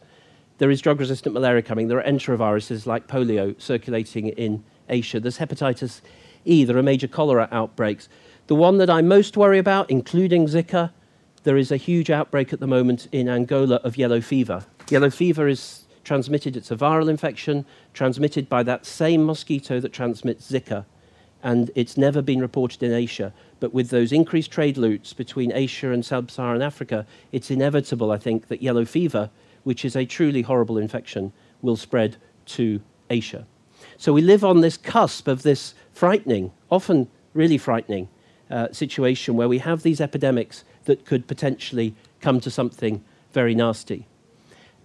there 0.59 0.71
is 0.71 0.81
drug 0.81 0.99
resistant 0.99 1.33
malaria 1.33 1.61
coming. 1.61 1.87
There 1.87 1.97
are 1.99 2.03
enteroviruses 2.03 2.85
like 2.85 3.07
polio 3.07 3.59
circulating 3.59 4.27
in 4.29 4.63
Asia. 4.87 5.19
There's 5.19 5.39
hepatitis 5.39 6.01
E. 6.45 6.63
There 6.63 6.77
are 6.77 6.83
major 6.83 7.07
cholera 7.07 7.49
outbreaks. 7.51 8.07
The 8.47 8.55
one 8.55 8.77
that 8.77 8.89
I 8.89 9.01
most 9.01 9.35
worry 9.35 9.57
about, 9.57 9.89
including 9.89 10.47
Zika, 10.47 10.91
there 11.43 11.57
is 11.57 11.71
a 11.71 11.77
huge 11.77 12.09
outbreak 12.09 12.53
at 12.53 12.59
the 12.59 12.67
moment 12.67 13.07
in 13.11 13.27
Angola 13.27 13.75
of 13.77 13.97
yellow 13.97 14.21
fever. 14.21 14.65
Yellow 14.89 15.09
fever 15.09 15.47
is 15.47 15.85
transmitted, 16.03 16.55
it's 16.55 16.71
a 16.71 16.75
viral 16.75 17.09
infection 17.09 17.65
transmitted 17.93 18.47
by 18.49 18.63
that 18.63 18.85
same 18.85 19.25
mosquito 19.25 19.79
that 19.79 19.93
transmits 19.93 20.51
Zika. 20.51 20.85
And 21.43 21.69
it's 21.75 21.97
never 21.97 22.21
been 22.21 22.39
reported 22.39 22.81
in 22.81 22.93
Asia. 22.93 23.33
But 23.59 23.73
with 23.73 23.89
those 23.89 24.11
increased 24.11 24.49
trade 24.49 24.77
routes 24.77 25.13
between 25.13 25.51
Asia 25.51 25.91
and 25.91 26.03
sub 26.03 26.31
Saharan 26.31 26.61
Africa, 26.61 27.05
it's 27.31 27.51
inevitable, 27.51 28.11
I 28.11 28.17
think, 28.17 28.47
that 28.47 28.63
yellow 28.63 28.85
fever, 28.85 29.29
which 29.63 29.83
is 29.83 29.95
a 29.95 30.05
truly 30.05 30.41
horrible 30.41 30.77
infection, 30.77 31.33
will 31.61 31.75
spread 31.75 32.15
to 32.45 32.81
Asia. 33.09 33.45
So 33.97 34.13
we 34.13 34.21
live 34.21 34.43
on 34.43 34.61
this 34.61 34.77
cusp 34.77 35.27
of 35.27 35.43
this 35.43 35.75
frightening, 35.93 36.51
often 36.71 37.09
really 37.33 37.57
frightening, 37.57 38.07
uh, 38.49 38.71
situation 38.71 39.35
where 39.35 39.49
we 39.49 39.59
have 39.59 39.83
these 39.83 40.01
epidemics 40.01 40.63
that 40.85 41.05
could 41.05 41.27
potentially 41.27 41.93
come 42.21 42.39
to 42.39 42.51
something 42.51 43.03
very 43.31 43.55
nasty. 43.55 44.07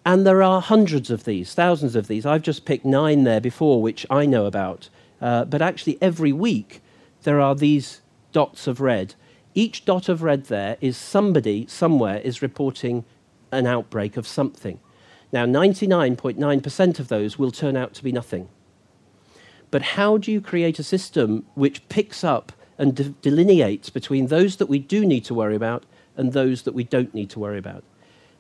And 0.04 0.26
there 0.26 0.42
are 0.42 0.60
hundreds 0.60 1.10
of 1.10 1.24
these, 1.24 1.54
thousands 1.54 1.94
of 1.94 2.08
these. 2.08 2.24
I've 2.24 2.42
just 2.42 2.64
picked 2.64 2.84
nine 2.84 3.24
there 3.24 3.40
before, 3.40 3.82
which 3.82 4.06
I 4.08 4.26
know 4.26 4.46
about. 4.46 4.88
Uh, 5.20 5.44
but 5.44 5.62
actually, 5.62 5.98
every 6.00 6.32
week, 6.32 6.80
there 7.22 7.40
are 7.40 7.54
these 7.54 8.00
dots 8.32 8.66
of 8.66 8.80
red. 8.80 9.14
Each 9.54 9.84
dot 9.84 10.08
of 10.08 10.22
red 10.22 10.44
there 10.44 10.76
is 10.80 10.96
somebody 10.96 11.66
somewhere 11.66 12.18
is 12.18 12.42
reporting 12.42 13.04
an 13.50 13.66
outbreak 13.66 14.16
of 14.16 14.26
something. 14.26 14.78
Now, 15.32 15.44
99.9% 15.44 16.98
of 16.98 17.08
those 17.08 17.38
will 17.38 17.50
turn 17.50 17.76
out 17.76 17.94
to 17.94 18.04
be 18.04 18.12
nothing. 18.12 18.48
But 19.70 19.82
how 19.82 20.16
do 20.16 20.32
you 20.32 20.40
create 20.40 20.78
a 20.78 20.82
system 20.84 21.44
which 21.54 21.86
picks 21.88 22.24
up 22.24 22.52
and 22.78 22.94
de- 22.94 23.10
delineates 23.20 23.90
between 23.90 24.28
those 24.28 24.56
that 24.56 24.68
we 24.68 24.78
do 24.78 25.04
need 25.04 25.24
to 25.26 25.34
worry 25.34 25.56
about 25.56 25.84
and 26.16 26.32
those 26.32 26.62
that 26.62 26.74
we 26.74 26.84
don't 26.84 27.12
need 27.12 27.30
to 27.30 27.40
worry 27.40 27.58
about? 27.58 27.84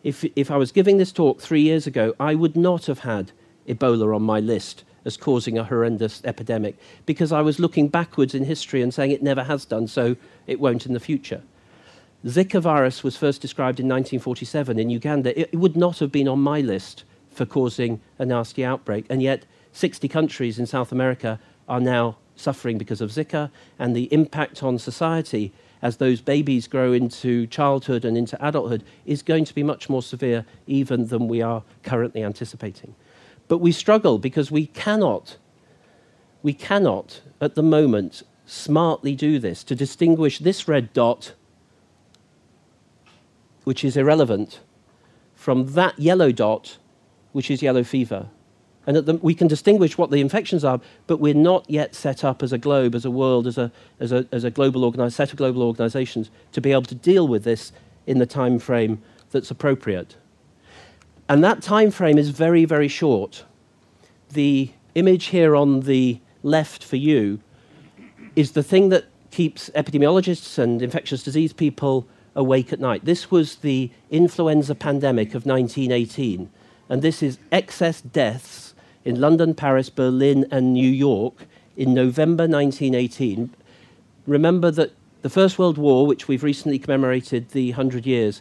If, 0.02 0.24
if 0.36 0.50
I 0.50 0.56
was 0.56 0.72
giving 0.72 0.96
this 0.96 1.12
talk 1.12 1.40
three 1.40 1.62
years 1.62 1.86
ago, 1.86 2.14
I 2.18 2.34
would 2.34 2.56
not 2.56 2.86
have 2.86 3.00
had 3.00 3.32
Ebola 3.66 4.14
on 4.14 4.22
my 4.22 4.40
list 4.40 4.84
as 5.04 5.16
causing 5.16 5.58
a 5.58 5.64
horrendous 5.64 6.22
epidemic 6.24 6.76
because 7.06 7.32
I 7.32 7.40
was 7.40 7.58
looking 7.58 7.88
backwards 7.88 8.34
in 8.34 8.44
history 8.44 8.82
and 8.82 8.92
saying 8.92 9.10
it 9.10 9.22
never 9.22 9.44
has 9.44 9.64
done, 9.64 9.86
so 9.86 10.16
it 10.46 10.60
won't 10.60 10.86
in 10.86 10.92
the 10.92 11.00
future. 11.00 11.42
Zika 12.26 12.60
virus 12.60 13.04
was 13.04 13.16
first 13.16 13.40
described 13.40 13.78
in 13.78 13.86
1947 13.86 14.78
in 14.78 14.90
Uganda. 14.90 15.38
It, 15.38 15.54
would 15.54 15.76
not 15.76 16.00
have 16.00 16.10
been 16.10 16.26
on 16.26 16.40
my 16.40 16.60
list 16.60 17.04
for 17.30 17.46
causing 17.46 18.00
a 18.18 18.26
nasty 18.26 18.64
outbreak, 18.64 19.06
and 19.08 19.22
yet 19.22 19.44
60 19.72 20.08
countries 20.08 20.58
in 20.58 20.66
South 20.66 20.90
America 20.90 21.38
are 21.68 21.80
now 21.80 22.16
suffering 22.34 22.76
because 22.76 23.00
of 23.00 23.10
Zika, 23.10 23.50
and 23.78 23.94
the 23.94 24.12
impact 24.12 24.62
on 24.62 24.78
society 24.78 25.52
as 25.80 25.98
those 25.98 26.20
babies 26.20 26.66
grow 26.66 26.92
into 26.92 27.46
childhood 27.46 28.04
and 28.04 28.16
into 28.16 28.36
adulthood 28.46 28.82
is 29.06 29.22
going 29.22 29.44
to 29.44 29.54
be 29.54 29.62
much 29.62 29.88
more 29.88 30.02
severe 30.02 30.44
even 30.66 31.06
than 31.06 31.28
we 31.28 31.40
are 31.40 31.62
currently 31.82 32.22
anticipating. 32.22 32.94
But 33.48 33.58
we 33.58 33.72
struggle 33.72 34.18
because 34.18 34.50
we 34.50 34.66
cannot, 34.66 35.36
we 36.42 36.52
cannot 36.52 37.22
at 37.40 37.54
the 37.54 37.62
moment 37.62 38.22
smartly 38.46 39.14
do 39.14 39.38
this 39.38 39.64
to 39.64 39.74
distinguish 39.74 40.38
this 40.38 40.68
red 40.68 40.92
dot 40.92 41.32
which 43.68 43.84
is 43.84 43.98
irrelevant, 43.98 44.60
from 45.34 45.74
that 45.74 45.98
yellow 45.98 46.32
dot, 46.32 46.78
which 47.32 47.50
is 47.50 47.60
yellow 47.60 47.84
fever. 47.84 48.30
And 48.86 48.96
the, 48.96 49.16
we 49.16 49.34
can 49.34 49.46
distinguish 49.46 49.98
what 49.98 50.10
the 50.10 50.22
infections 50.22 50.64
are, 50.64 50.80
but 51.06 51.18
we're 51.20 51.34
not 51.34 51.68
yet 51.68 51.94
set 51.94 52.24
up 52.24 52.42
as 52.42 52.50
a 52.50 52.56
globe, 52.56 52.94
as 52.94 53.04
a 53.04 53.10
world, 53.10 53.46
as 53.46 53.58
a, 53.58 53.70
as 54.00 54.10
a, 54.10 54.26
as 54.32 54.44
a 54.44 54.50
global 54.50 54.90
organi- 54.90 55.12
set 55.12 55.32
of 55.32 55.36
global 55.36 55.62
organizations 55.62 56.30
to 56.52 56.62
be 56.62 56.72
able 56.72 56.84
to 56.84 56.94
deal 56.94 57.28
with 57.28 57.44
this 57.44 57.70
in 58.06 58.18
the 58.18 58.24
time 58.24 58.58
frame 58.58 59.02
that's 59.32 59.50
appropriate. 59.50 60.16
And 61.28 61.44
that 61.44 61.62
time 61.62 61.90
frame 61.90 62.16
is 62.16 62.30
very, 62.30 62.64
very 62.64 62.88
short. 62.88 63.44
The 64.30 64.70
image 64.94 65.26
here 65.26 65.54
on 65.54 65.80
the 65.80 66.20
left 66.42 66.82
for 66.82 66.96
you 66.96 67.40
is 68.34 68.52
the 68.52 68.62
thing 68.62 68.88
that 68.88 69.06
keeps 69.30 69.68
epidemiologists 69.74 70.58
and 70.58 70.80
infectious 70.80 71.22
disease 71.22 71.52
people 71.52 72.06
awake 72.34 72.72
at 72.72 72.80
night. 72.80 73.04
This 73.04 73.30
was 73.30 73.56
the 73.56 73.90
influenza 74.10 74.74
pandemic 74.74 75.28
of 75.34 75.44
1918, 75.44 76.48
and 76.88 77.02
this 77.02 77.22
is 77.22 77.38
excess 77.52 78.00
deaths 78.00 78.74
in 79.04 79.20
London, 79.20 79.54
Paris, 79.54 79.90
Berlin, 79.90 80.46
and 80.50 80.72
New 80.72 80.90
York 80.90 81.46
in 81.76 81.92
November 81.92 82.44
1918. 82.44 83.50
Remember 84.26 84.70
that 84.70 84.92
the 85.22 85.30
First 85.30 85.58
World 85.58 85.78
War, 85.78 86.06
which 86.06 86.28
we've 86.28 86.42
recently 86.42 86.78
commemorated 86.78 87.50
the 87.50 87.70
100 87.72 88.06
years, 88.06 88.40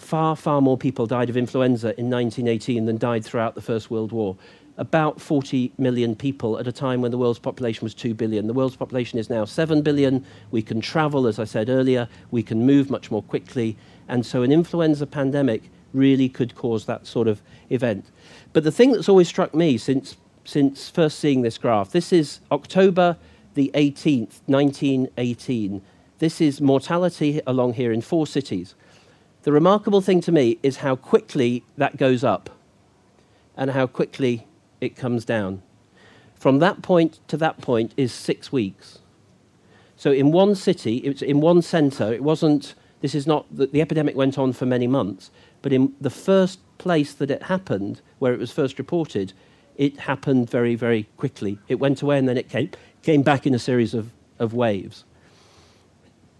far, 0.00 0.34
far 0.34 0.60
more 0.60 0.78
people 0.78 1.06
died 1.06 1.30
of 1.30 1.36
influenza 1.36 1.88
in 1.98 2.10
1918 2.10 2.86
than 2.86 2.98
died 2.98 3.24
throughout 3.24 3.54
the 3.54 3.60
First 3.60 3.90
World 3.90 4.12
War 4.12 4.36
about 4.76 5.20
40 5.20 5.72
million 5.76 6.16
people 6.16 6.58
at 6.58 6.66
a 6.66 6.72
time 6.72 7.02
when 7.02 7.10
the 7.10 7.18
world's 7.18 7.38
population 7.38 7.84
was 7.84 7.92
2 7.92 8.14
billion. 8.14 8.46
The 8.46 8.54
world's 8.54 8.76
population 8.76 9.18
is 9.18 9.28
now 9.28 9.44
7 9.44 9.82
billion. 9.82 10.24
We 10.52 10.62
can 10.62 10.80
travel, 10.80 11.26
as 11.26 11.38
I 11.38 11.44
said 11.44 11.68
earlier, 11.68 12.08
we 12.30 12.42
can 12.42 12.64
move 12.64 12.88
much 12.88 13.10
more 13.10 13.22
quickly. 13.22 13.76
And 14.08 14.24
so 14.24 14.42
an 14.42 14.50
influenza 14.50 15.06
pandemic 15.06 15.64
really 15.92 16.30
could 16.30 16.54
cause 16.54 16.86
that 16.86 17.06
sort 17.06 17.28
of 17.28 17.42
event. 17.68 18.06
But 18.54 18.64
the 18.64 18.72
thing 18.72 18.92
that's 18.92 19.08
always 19.08 19.28
struck 19.28 19.54
me 19.54 19.76
since, 19.76 20.16
since 20.46 20.88
first 20.88 21.18
seeing 21.18 21.42
this 21.42 21.58
graph, 21.58 21.90
this 21.90 22.10
is 22.10 22.40
October 22.50 23.18
the 23.54 23.70
18th, 23.74 24.40
1918. 24.46 25.82
This 26.20 26.40
is 26.40 26.60
mortality 26.60 27.42
along 27.46 27.74
here 27.74 27.92
in 27.92 28.00
four 28.00 28.26
cities. 28.26 28.74
The 29.42 29.52
remarkable 29.52 30.02
thing 30.02 30.20
to 30.22 30.32
me 30.32 30.58
is 30.62 30.78
how 30.78 30.96
quickly 30.96 31.64
that 31.78 31.96
goes 31.96 32.22
up 32.22 32.50
and 33.56 33.70
how 33.70 33.86
quickly 33.86 34.46
it 34.82 34.96
comes 34.96 35.24
down. 35.24 35.62
From 36.34 36.58
that 36.58 36.82
point 36.82 37.20
to 37.28 37.36
that 37.38 37.60
point 37.60 37.94
is 37.96 38.12
six 38.12 38.52
weeks. 38.52 38.98
So 39.96 40.12
in 40.12 40.30
one 40.30 40.54
city, 40.54 40.96
it's 40.98 41.22
in 41.22 41.40
one 41.40 41.62
centre, 41.62 42.12
it 42.12 42.22
wasn't, 42.22 42.74
this 43.00 43.14
is 43.14 43.26
not, 43.26 43.46
the, 43.54 43.66
the 43.66 43.80
epidemic 43.80 44.14
went 44.14 44.38
on 44.38 44.52
for 44.52 44.66
many 44.66 44.86
months, 44.86 45.30
but 45.62 45.72
in 45.72 45.94
the 46.00 46.10
first 46.10 46.58
place 46.78 47.12
that 47.14 47.30
it 47.30 47.44
happened, 47.44 48.00
where 48.18 48.32
it 48.32 48.38
was 48.38 48.50
first 48.50 48.78
reported, 48.78 49.32
it 49.76 50.00
happened 50.00 50.50
very, 50.50 50.74
very 50.74 51.04
quickly. 51.16 51.58
It 51.68 51.76
went 51.76 52.02
away 52.02 52.18
and 52.18 52.28
then 52.28 52.36
it 52.36 52.48
came, 52.48 52.70
came 53.02 53.22
back 53.22 53.46
in 53.46 53.54
a 53.54 53.58
series 53.58 53.94
of, 53.94 54.10
of 54.38 54.52
waves. 54.52 55.04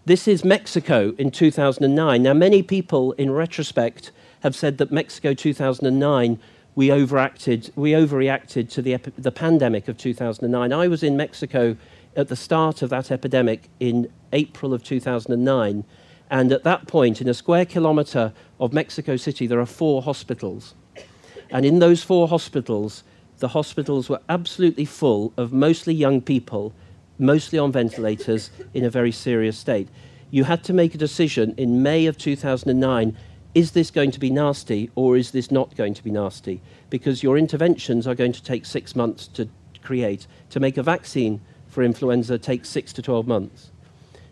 This 0.03 0.27
is 0.27 0.43
Mexico 0.43 1.13
in 1.19 1.29
2009. 1.29 2.23
Now, 2.23 2.33
many 2.33 2.63
people 2.63 3.11
in 3.13 3.29
retrospect 3.29 4.11
have 4.39 4.55
said 4.55 4.79
that 4.79 4.91
Mexico 4.91 5.35
2009 5.35 6.39
we 6.73 6.91
overacted, 6.91 7.71
we 7.75 7.91
overreacted 7.91 8.67
to 8.71 8.81
the, 8.81 8.95
the 9.15 9.31
pandemic 9.31 9.87
of 9.87 9.99
2009. 9.99 10.73
I 10.73 10.87
was 10.87 11.03
in 11.03 11.17
Mexico 11.17 11.77
at 12.15 12.29
the 12.29 12.35
start 12.35 12.81
of 12.81 12.89
that 12.89 13.11
epidemic 13.11 13.69
in 13.79 14.11
April 14.33 14.73
of 14.73 14.83
2009. 14.83 15.83
And 16.31 16.51
at 16.51 16.63
that 16.63 16.87
point, 16.87 17.21
in 17.21 17.27
a 17.27 17.35
square 17.35 17.65
kilometre 17.65 18.33
of 18.59 18.73
Mexico 18.73 19.17
City, 19.17 19.45
there 19.45 19.59
are 19.59 19.67
four 19.67 20.01
hospitals. 20.01 20.73
And 21.51 21.63
in 21.63 21.77
those 21.77 22.01
four 22.01 22.27
hospitals, 22.27 23.03
the 23.37 23.49
hospitals 23.49 24.09
were 24.09 24.21
absolutely 24.29 24.85
full 24.85 25.31
of 25.37 25.53
mostly 25.53 25.93
young 25.93 26.21
people, 26.21 26.73
mostly 27.21 27.59
on 27.59 27.71
ventilators, 27.71 28.49
in 28.73 28.83
a 28.83 28.89
very 28.89 29.11
serious 29.11 29.57
state. 29.57 29.87
You 30.31 30.45
had 30.45 30.63
to 30.65 30.73
make 30.73 30.95
a 30.95 30.97
decision 30.97 31.53
in 31.55 31.83
May 31.83 32.07
of 32.07 32.17
2009 32.17 33.15
is 33.53 33.71
this 33.71 33.91
going 33.91 34.11
to 34.11 34.19
be 34.19 34.29
nasty 34.29 34.89
or 34.95 35.17
is 35.17 35.31
this 35.31 35.51
not 35.51 35.75
going 35.75 35.93
to 35.93 36.03
be 36.03 36.09
nasty? 36.09 36.61
Because 36.89 37.21
your 37.21 37.37
interventions 37.37 38.07
are 38.07 38.15
going 38.15 38.31
to 38.31 38.41
take 38.41 38.65
six 38.65 38.95
months 38.95 39.27
to 39.27 39.49
create. 39.83 40.25
To 40.51 40.59
make 40.59 40.77
a 40.77 40.83
vaccine 40.83 41.41
for 41.67 41.83
influenza 41.83 42.37
takes 42.37 42.69
six 42.69 42.93
to 42.93 43.01
12 43.01 43.27
months. 43.27 43.71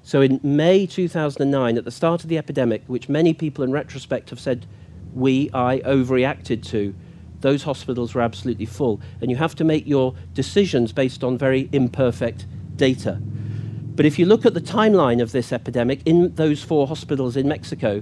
So 0.04 0.22
in 0.22 0.40
May 0.42 0.86
2009, 0.86 1.78
at 1.78 1.84
the 1.84 1.92
start 1.92 2.24
of 2.24 2.30
the 2.30 2.38
epidemic, 2.38 2.84
which 2.88 3.10
many 3.10 3.34
people 3.34 3.64
in 3.64 3.72
retrospect 3.72 4.30
have 4.30 4.40
said 4.40 4.66
we, 5.14 5.50
I, 5.54 5.80
overreacted 5.80 6.66
to, 6.68 6.96
those 7.42 7.64
hospitals 7.64 8.16
were 8.16 8.22
absolutely 8.22 8.66
full. 8.66 9.02
And 9.22 9.30
you 9.30 9.38
have 9.38 9.56
to 9.56 9.64
make 9.64 9.86
your 9.86 10.16
decisions 10.34 10.94
based 10.94 11.24
on 11.24 11.38
very 11.38 11.70
imperfect 11.74 12.46
data. 12.80 13.22
But 13.96 14.06
if 14.06 14.18
you 14.18 14.26
look 14.26 14.46
at 14.46 14.54
the 14.54 14.62
timeline 14.62 15.22
of 15.22 15.34
this 15.34 15.52
epidemic 15.52 16.02
in 16.06 16.34
those 16.36 16.64
four 16.64 16.88
hospitals 16.88 17.36
in 17.36 17.48
Mexico, 17.48 18.02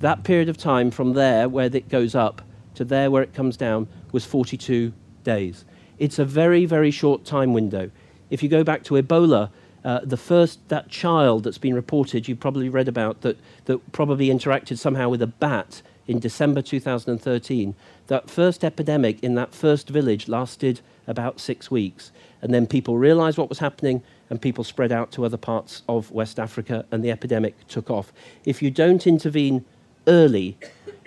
that 0.00 0.22
period 0.22 0.48
of 0.48 0.58
time 0.58 0.90
from 0.90 1.14
there, 1.14 1.48
where 1.48 1.74
it 1.74 1.88
goes 1.88 2.14
up, 2.14 2.42
to 2.74 2.84
there, 2.84 3.10
where 3.10 3.22
it 3.22 3.34
comes 3.34 3.56
down, 3.56 3.88
was 4.12 4.24
42 4.24 4.92
days. 5.24 5.64
It's 5.98 6.18
a 6.18 6.24
very, 6.24 6.64
very 6.66 6.90
short 6.90 7.24
time 7.24 7.52
window. 7.52 7.90
If 8.30 8.42
you 8.42 8.48
go 8.48 8.62
back 8.62 8.84
to 8.84 8.94
Ebola, 8.94 9.50
uh, 9.84 10.00
the 10.04 10.16
first, 10.16 10.68
that 10.68 10.88
child 10.88 11.44
that's 11.44 11.58
been 11.58 11.74
reported, 11.74 12.28
you 12.28 12.36
probably 12.36 12.68
read 12.68 12.86
about, 12.86 13.22
that, 13.22 13.38
that 13.64 13.92
probably 13.92 14.28
interacted 14.28 14.78
somehow 14.78 15.08
with 15.08 15.22
a 15.22 15.26
bat 15.26 15.82
in 16.06 16.18
December 16.18 16.62
2013. 16.62 17.74
That 18.08 18.30
first 18.30 18.64
epidemic 18.64 19.22
in 19.22 19.34
that 19.36 19.54
first 19.54 19.88
village 19.88 20.28
lasted 20.28 20.80
about 21.06 21.40
six 21.40 21.70
weeks. 21.70 22.12
And 22.42 22.52
then 22.52 22.66
people 22.66 22.98
realized 22.98 23.38
what 23.38 23.48
was 23.48 23.58
happening 23.58 24.02
and 24.30 24.40
people 24.40 24.64
spread 24.64 24.92
out 24.92 25.12
to 25.12 25.24
other 25.24 25.36
parts 25.36 25.82
of 25.88 26.10
West 26.10 26.38
Africa 26.38 26.84
and 26.90 27.04
the 27.04 27.10
epidemic 27.10 27.66
took 27.68 27.90
off. 27.90 28.12
If 28.44 28.62
you 28.62 28.70
don't 28.70 29.06
intervene 29.06 29.64
early 30.06 30.58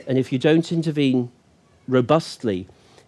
and 0.08 0.18
if 0.18 0.32
you 0.32 0.40
don't 0.40 0.72
intervene 0.72 1.32
robustly, 1.88 2.68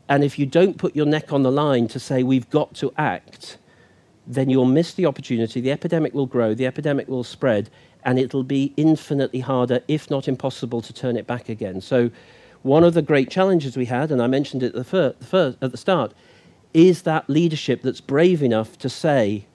and 0.10 0.24
if 0.24 0.38
you 0.38 0.46
don't 0.46 0.78
put 0.78 0.96
your 0.96 1.06
neck 1.06 1.32
on 1.32 1.44
the 1.44 1.52
line 1.52 1.88
to 1.88 2.00
say 2.00 2.24
we've 2.24 2.50
got 2.50 2.74
to 2.76 2.94
act, 2.98 3.58
then 4.28 4.50
you'll 4.50 4.66
miss 4.66 4.94
the 4.94 5.06
opportunity. 5.06 5.62
The 5.62 5.72
epidemic 5.72 6.14
will 6.14 6.26
grow, 6.26 6.54
the 6.54 6.68
epidemic 6.68 7.08
will 7.08 7.24
spread, 7.24 7.70
and 8.04 8.20
it'll 8.20 8.44
be 8.44 8.74
infinitely 8.78 9.40
harder, 9.40 9.82
if 9.88 10.10
not 10.10 10.28
impossible, 10.28 10.82
to 10.82 10.94
turn 10.94 11.16
it 11.18 11.26
back 11.26 11.50
again. 11.50 11.82
So, 11.82 12.12
one 12.64 12.84
of 12.86 12.94
the 12.94 13.02
great 13.02 13.30
challenges 13.30 13.76
we 13.76 13.86
had, 13.86 14.10
and 14.10 14.22
I 14.22 14.28
mentioned 14.28 14.64
it 14.64 14.68
at 14.68 14.74
the, 14.74 14.84
fir- 14.86 15.16
first, 15.20 15.58
at 15.62 15.72
the 15.72 15.78
start, 15.78 16.14
is 16.74 17.02
that 17.02 17.30
leadership 17.30 17.82
that's 17.82 18.00
brave 18.00 18.42
enough 18.42 18.78
to 18.80 18.90
say 18.90 19.46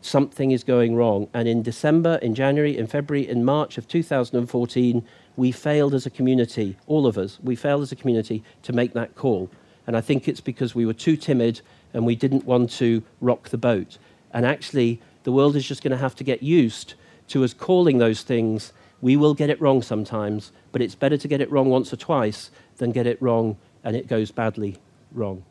something 0.00 0.50
is 0.50 0.64
going 0.64 0.96
wrong. 0.96 1.28
And 1.34 1.48
in 1.48 1.62
December, 1.62 2.16
in 2.16 2.34
January, 2.34 2.76
in 2.76 2.86
February, 2.86 3.28
in 3.28 3.44
March 3.44 3.78
of 3.78 3.88
2014, 3.88 5.04
we 5.36 5.52
failed 5.52 5.94
as 5.94 6.06
a 6.06 6.10
community, 6.10 6.76
all 6.86 7.06
of 7.06 7.16
us, 7.16 7.38
we 7.42 7.56
failed 7.56 7.82
as 7.82 7.92
a 7.92 7.96
community 7.96 8.42
to 8.62 8.72
make 8.72 8.92
that 8.94 9.14
call. 9.14 9.50
And 9.86 9.96
I 9.96 10.00
think 10.00 10.28
it's 10.28 10.40
because 10.40 10.74
we 10.74 10.84
were 10.84 10.94
too 10.94 11.16
timid 11.16 11.60
and 11.94 12.04
we 12.04 12.16
didn't 12.16 12.44
want 12.44 12.70
to 12.72 13.02
rock 13.20 13.48
the 13.48 13.58
boat. 13.58 13.98
And 14.32 14.44
actually, 14.44 15.00
the 15.24 15.32
world 15.32 15.56
is 15.56 15.66
just 15.66 15.82
going 15.82 15.92
to 15.92 15.96
have 15.96 16.14
to 16.16 16.24
get 16.24 16.42
used 16.42 16.94
to 17.28 17.44
us 17.44 17.54
calling 17.54 17.98
those 17.98 18.22
things. 18.22 18.72
We 19.00 19.16
will 19.16 19.34
get 19.34 19.50
it 19.50 19.60
wrong 19.60 19.82
sometimes, 19.82 20.52
but 20.72 20.82
it's 20.82 20.94
better 20.94 21.16
to 21.16 21.28
get 21.28 21.40
it 21.40 21.50
wrong 21.50 21.70
once 21.70 21.92
or 21.92 21.96
twice 21.96 22.50
than 22.76 22.92
get 22.92 23.06
it 23.06 23.20
wrong 23.22 23.56
and 23.84 23.96
it 23.96 24.08
goes 24.08 24.30
badly 24.30 24.76
wrong. 25.12 25.44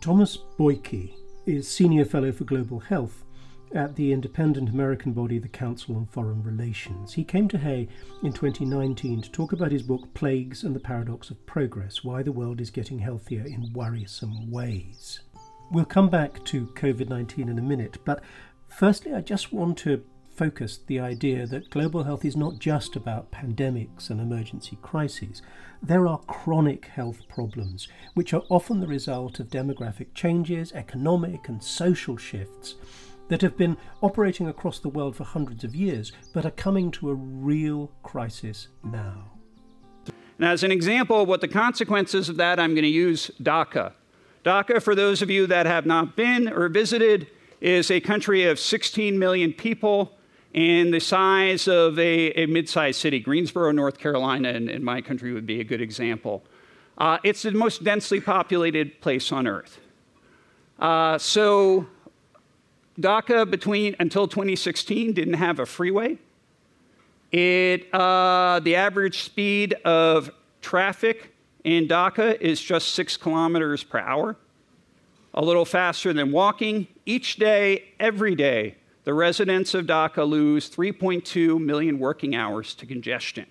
Thomas 0.00 0.38
Bollyky 0.58 1.14
is 1.46 1.68
Senior 1.68 2.04
Fellow 2.04 2.32
for 2.32 2.42
Global 2.42 2.80
Health 2.80 3.24
at 3.72 3.94
the 3.94 4.12
independent 4.12 4.68
American 4.68 5.12
body, 5.12 5.38
the 5.38 5.46
Council 5.46 5.96
on 5.96 6.06
Foreign 6.06 6.42
Relations. 6.42 7.12
He 7.12 7.22
came 7.22 7.46
to 7.48 7.58
Hay 7.58 7.88
in 8.24 8.32
2019 8.32 9.22
to 9.22 9.30
talk 9.30 9.52
about 9.52 9.70
his 9.70 9.84
book 9.84 10.12
Plagues 10.12 10.64
and 10.64 10.74
the 10.74 10.80
Paradox 10.80 11.30
of 11.30 11.46
Progress 11.46 12.02
Why 12.02 12.24
the 12.24 12.32
World 12.32 12.60
is 12.60 12.70
Getting 12.70 12.98
Healthier 12.98 13.46
in 13.46 13.72
Worrisome 13.72 14.50
Ways. 14.50 15.20
We'll 15.70 15.84
come 15.84 16.08
back 16.08 16.44
to 16.46 16.66
COVID 16.66 17.08
19 17.08 17.48
in 17.48 17.58
a 17.58 17.62
minute, 17.62 17.98
but 18.04 18.24
firstly, 18.66 19.14
I 19.14 19.20
just 19.20 19.52
want 19.52 19.78
to 19.78 20.02
focus 20.36 20.78
the 20.86 21.00
idea 21.00 21.46
that 21.46 21.70
global 21.70 22.04
health 22.04 22.24
is 22.24 22.36
not 22.36 22.58
just 22.58 22.94
about 22.94 23.32
pandemics 23.32 24.10
and 24.10 24.20
emergency 24.20 24.78
crises. 24.82 25.40
There 25.82 26.06
are 26.06 26.18
chronic 26.26 26.86
health 26.86 27.26
problems, 27.28 27.88
which 28.14 28.34
are 28.34 28.42
often 28.48 28.80
the 28.80 28.86
result 28.86 29.40
of 29.40 29.48
demographic 29.48 30.08
changes, 30.14 30.72
economic 30.72 31.48
and 31.48 31.62
social 31.62 32.16
shifts 32.16 32.74
that 33.28 33.42
have 33.42 33.56
been 33.56 33.76
operating 34.02 34.46
across 34.46 34.78
the 34.78 34.88
world 34.88 35.16
for 35.16 35.24
hundreds 35.24 35.64
of 35.64 35.74
years, 35.74 36.12
but 36.32 36.44
are 36.44 36.50
coming 36.50 36.90
to 36.92 37.10
a 37.10 37.14
real 37.14 37.90
crisis 38.02 38.68
now. 38.84 39.30
And 40.38 40.46
as 40.46 40.62
an 40.62 40.70
example 40.70 41.22
of 41.22 41.28
what 41.28 41.40
the 41.40 41.48
consequences 41.48 42.28
of 42.28 42.36
that, 42.36 42.60
I'm 42.60 42.74
going 42.74 42.82
to 42.82 42.88
use 42.88 43.30
Dhaka. 43.42 43.92
Dhaka, 44.44 44.82
for 44.82 44.94
those 44.94 45.22
of 45.22 45.30
you 45.30 45.46
that 45.46 45.66
have 45.66 45.86
not 45.86 46.14
been 46.14 46.46
or 46.48 46.68
visited, 46.68 47.26
is 47.60 47.90
a 47.90 48.00
country 48.00 48.44
of 48.44 48.60
16 48.60 49.18
million 49.18 49.52
people 49.52 50.15
and 50.56 50.92
the 50.92 51.00
size 51.00 51.68
of 51.68 51.98
a, 51.98 52.30
a 52.32 52.46
mid 52.46 52.68
sized 52.68 52.98
city. 53.00 53.20
Greensboro, 53.20 53.70
North 53.70 53.98
Carolina, 53.98 54.48
in, 54.48 54.68
in, 54.68 54.82
my 54.82 55.02
country 55.02 55.32
would 55.32 55.46
be 55.46 55.60
a 55.60 55.64
good 55.64 55.82
example. 55.82 56.42
Uh, 56.96 57.18
it's 57.22 57.42
the 57.42 57.52
most 57.52 57.84
densely 57.84 58.20
populated 58.20 59.00
place 59.02 59.30
on 59.30 59.46
earth. 59.46 59.78
Uh, 60.78 61.18
so 61.18 61.86
Dhaka 62.98 63.48
between 63.48 63.94
until 64.00 64.26
2016 64.26 65.12
didn't 65.12 65.34
have 65.34 65.58
a 65.58 65.66
freeway. 65.66 66.18
It, 67.30 67.92
uh, 67.92 68.60
the 68.60 68.76
average 68.76 69.24
speed 69.24 69.74
of 69.84 70.30
traffic 70.62 71.34
in 71.64 71.86
Dhaka 71.86 72.40
is 72.40 72.62
just 72.62 72.94
six 72.94 73.18
kilometers 73.18 73.84
per 73.84 73.98
hour, 73.98 74.36
a 75.34 75.44
little 75.44 75.66
faster 75.66 76.14
than 76.14 76.32
walking. 76.32 76.86
Each 77.04 77.36
day, 77.36 77.84
every 78.00 78.34
day, 78.34 78.76
the 79.06 79.14
residents 79.14 79.72
of 79.72 79.86
Dhaka 79.86 80.28
lose 80.28 80.68
3.2 80.68 81.60
million 81.60 82.00
working 82.00 82.34
hours 82.34 82.74
to 82.74 82.86
congestion. 82.86 83.46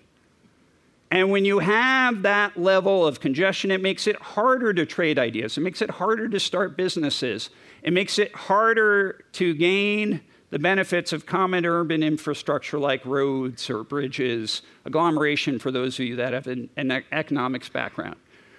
And 1.10 1.30
when 1.30 1.46
you 1.46 1.60
have 1.60 2.22
that 2.22 2.58
level 2.58 3.06
of 3.06 3.20
congestion, 3.20 3.70
it 3.70 3.80
makes 3.80 4.06
it 4.06 4.16
harder 4.16 4.74
to 4.74 4.84
trade 4.84 5.18
ideas. 5.18 5.56
It 5.56 5.62
makes 5.62 5.80
it 5.80 5.88
harder 5.88 6.28
to 6.28 6.38
start 6.38 6.76
businesses. 6.76 7.48
It 7.82 7.94
makes 7.94 8.18
it 8.18 8.34
harder 8.34 9.24
to 9.32 9.54
gain 9.54 10.20
the 10.50 10.58
benefits 10.58 11.14
of 11.14 11.24
common 11.24 11.64
urban 11.64 12.02
infrastructure 12.02 12.78
like 12.78 13.02
roads 13.06 13.70
or 13.70 13.82
bridges, 13.82 14.60
agglomeration 14.84 15.58
for 15.58 15.70
those 15.70 15.98
of 15.98 16.04
you 16.04 16.16
that 16.16 16.34
have 16.34 16.48
an, 16.48 16.68
an 16.76 17.02
economics 17.12 17.70
background. 17.70 18.16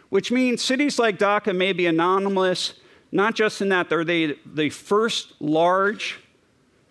Which 0.09 0.31
means 0.31 0.63
cities 0.63 0.97
like 0.97 1.19
Dhaka 1.19 1.55
may 1.55 1.73
be 1.73 1.85
anomalous, 1.85 2.73
not 3.11 3.35
just 3.35 3.61
in 3.61 3.69
that 3.69 3.87
they're 3.87 4.03
the, 4.03 4.39
the 4.51 4.71
first 4.71 5.33
large 5.39 6.21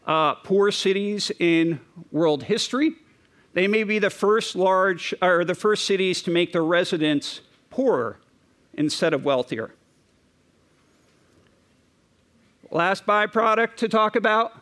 uh, 0.07 0.35
poor 0.37 0.71
cities 0.71 1.33
in 1.39 1.81
world 2.13 2.45
history, 2.45 2.93
they 3.55 3.67
may 3.67 3.85
be 3.85 3.99
the 3.99 4.11
first 4.11 4.55
large 4.55 5.15
or 5.23 5.45
the 5.45 5.55
first 5.55 5.85
cities 5.85 6.23
to 6.23 6.31
make 6.31 6.53
their 6.53 6.65
residents 6.65 7.41
poorer 7.71 8.19
instead 8.75 9.15
of 9.15 9.25
wealthier. 9.25 9.73
Last 12.71 13.07
byproduct 13.07 13.77
to 13.77 13.89
talk 13.89 14.17
about 14.17 14.53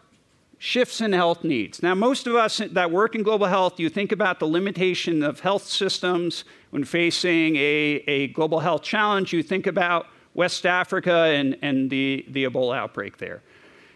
shifts 0.59 1.01
in 1.01 1.13
health 1.13 1.43
needs. 1.45 1.83
Now, 1.83 1.95
most 1.95 2.27
of 2.27 2.37
us 2.37 2.59
that 2.59 2.91
work 2.91 3.15
in 3.15 3.23
global 3.23 3.47
health, 3.47 3.81
you 3.81 3.89
think 3.89 4.13
about 4.13 4.39
the 4.39 4.47
limitation 4.47 5.23
of 5.23 5.41
health 5.41 5.65
systems 5.65 6.45
when 6.71 6.85
facing 6.85 7.57
a, 7.57 8.03
a 8.07 8.29
global 8.29 8.61
health 8.61 8.83
challenge. 8.83 9.33
You 9.33 9.43
think 9.43 9.67
about 9.67 10.07
West 10.35 10.65
Africa 10.65 11.13
and, 11.13 11.59
and 11.63 11.91
the, 11.91 12.25
the 12.29 12.45
Ebola 12.45 12.77
outbreak 12.77 13.19
there. 13.19 13.43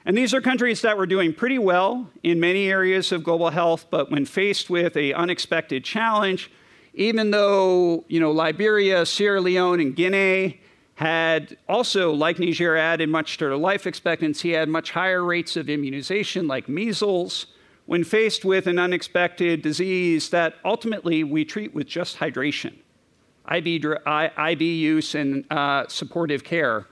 And 0.09 0.17
these 0.17 0.33
are 0.33 0.41
countries 0.41 0.81
that 0.81 0.97
were 0.97 1.05
doing 1.05 1.35
pretty 1.35 1.59
well 1.59 2.09
in 2.23 2.41
many 2.41 2.71
areas 2.71 3.13
of 3.13 3.23
global 3.23 3.51
health, 3.51 3.89
but 3.91 4.11
when 4.11 4.25
faced 4.25 4.71
with 4.71 4.97
an 4.97 5.13
unexpected 5.13 5.85
challenge, 5.85 6.51
even 6.95 7.31
though 7.31 8.07
you 8.09 8.19
know 8.19 8.31
Liberia, 8.31 9.05
Sierra 9.05 9.39
Leone, 9.39 9.81
and 9.81 9.95
Guinea 9.95 10.63
had 10.95 11.59
also, 11.69 12.11
like 12.11 12.39
Niger, 12.39 12.75
added 12.75 13.11
much 13.11 13.37
to 13.37 13.45
their 13.45 13.57
life 13.59 13.87
expectancy, 13.87 14.53
had 14.53 14.71
much 14.71 14.93
higher 14.93 15.23
rates 15.23 15.59
of 15.59 15.69
immunization, 15.69 16.49
like 16.49 16.71
measles, 16.71 17.45
when 17.85 18.03
faced 18.03 18.47
with 18.47 18.67
an 18.67 18.79
unexpected 18.79 19.61
disease 19.61 20.31
that 20.31 20.55
ultimately 20.65 21.23
we 21.23 21.45
treat 21.45 21.75
with 21.75 21.87
just 21.87 22.17
hydration, 22.17 22.73
IV, 23.55 23.85
IV 24.39 24.63
use, 24.63 25.15
and 25.15 25.45
uh, 25.53 25.87
supportive 25.87 26.45
care 26.45 26.87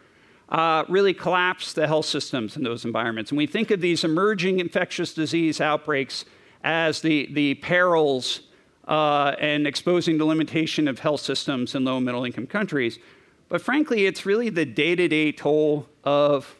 uh, 0.49 0.85
really 0.89 1.13
collapse 1.13 1.73
the 1.73 1.87
health 1.87 2.07
systems 2.07 2.57
in 2.57 2.63
those 2.63 2.85
environments. 2.85 3.31
And 3.31 3.39
we 3.39 3.47
think 3.47 3.71
of 3.71 3.81
these 3.81 4.05
emerging 4.05 4.61
infectious 4.61 5.13
disease 5.13 5.61
outbreaks 5.61 6.25
as 6.63 7.01
the, 7.01 7.29
the 7.33 7.55
perils 7.55 8.41
uh, 8.87 9.35
and 9.41 9.67
exposing 9.67 10.19
the 10.19 10.25
limitation 10.25 10.87
of 10.87 11.01
health 11.01 11.21
systems 11.21 11.75
in 11.75 11.85
low 11.85 11.97
and 11.97 12.07
middle 12.07 12.25
income 12.25 12.47
countries. 12.47 12.99
But 13.49 13.61
frankly, 13.61 14.07
it's 14.07 14.25
really 14.25 14.49
the 14.49 14.65
day 14.65 14.95
to 14.95 15.09
day 15.09 15.33
toll 15.33 15.89
of 16.05 16.57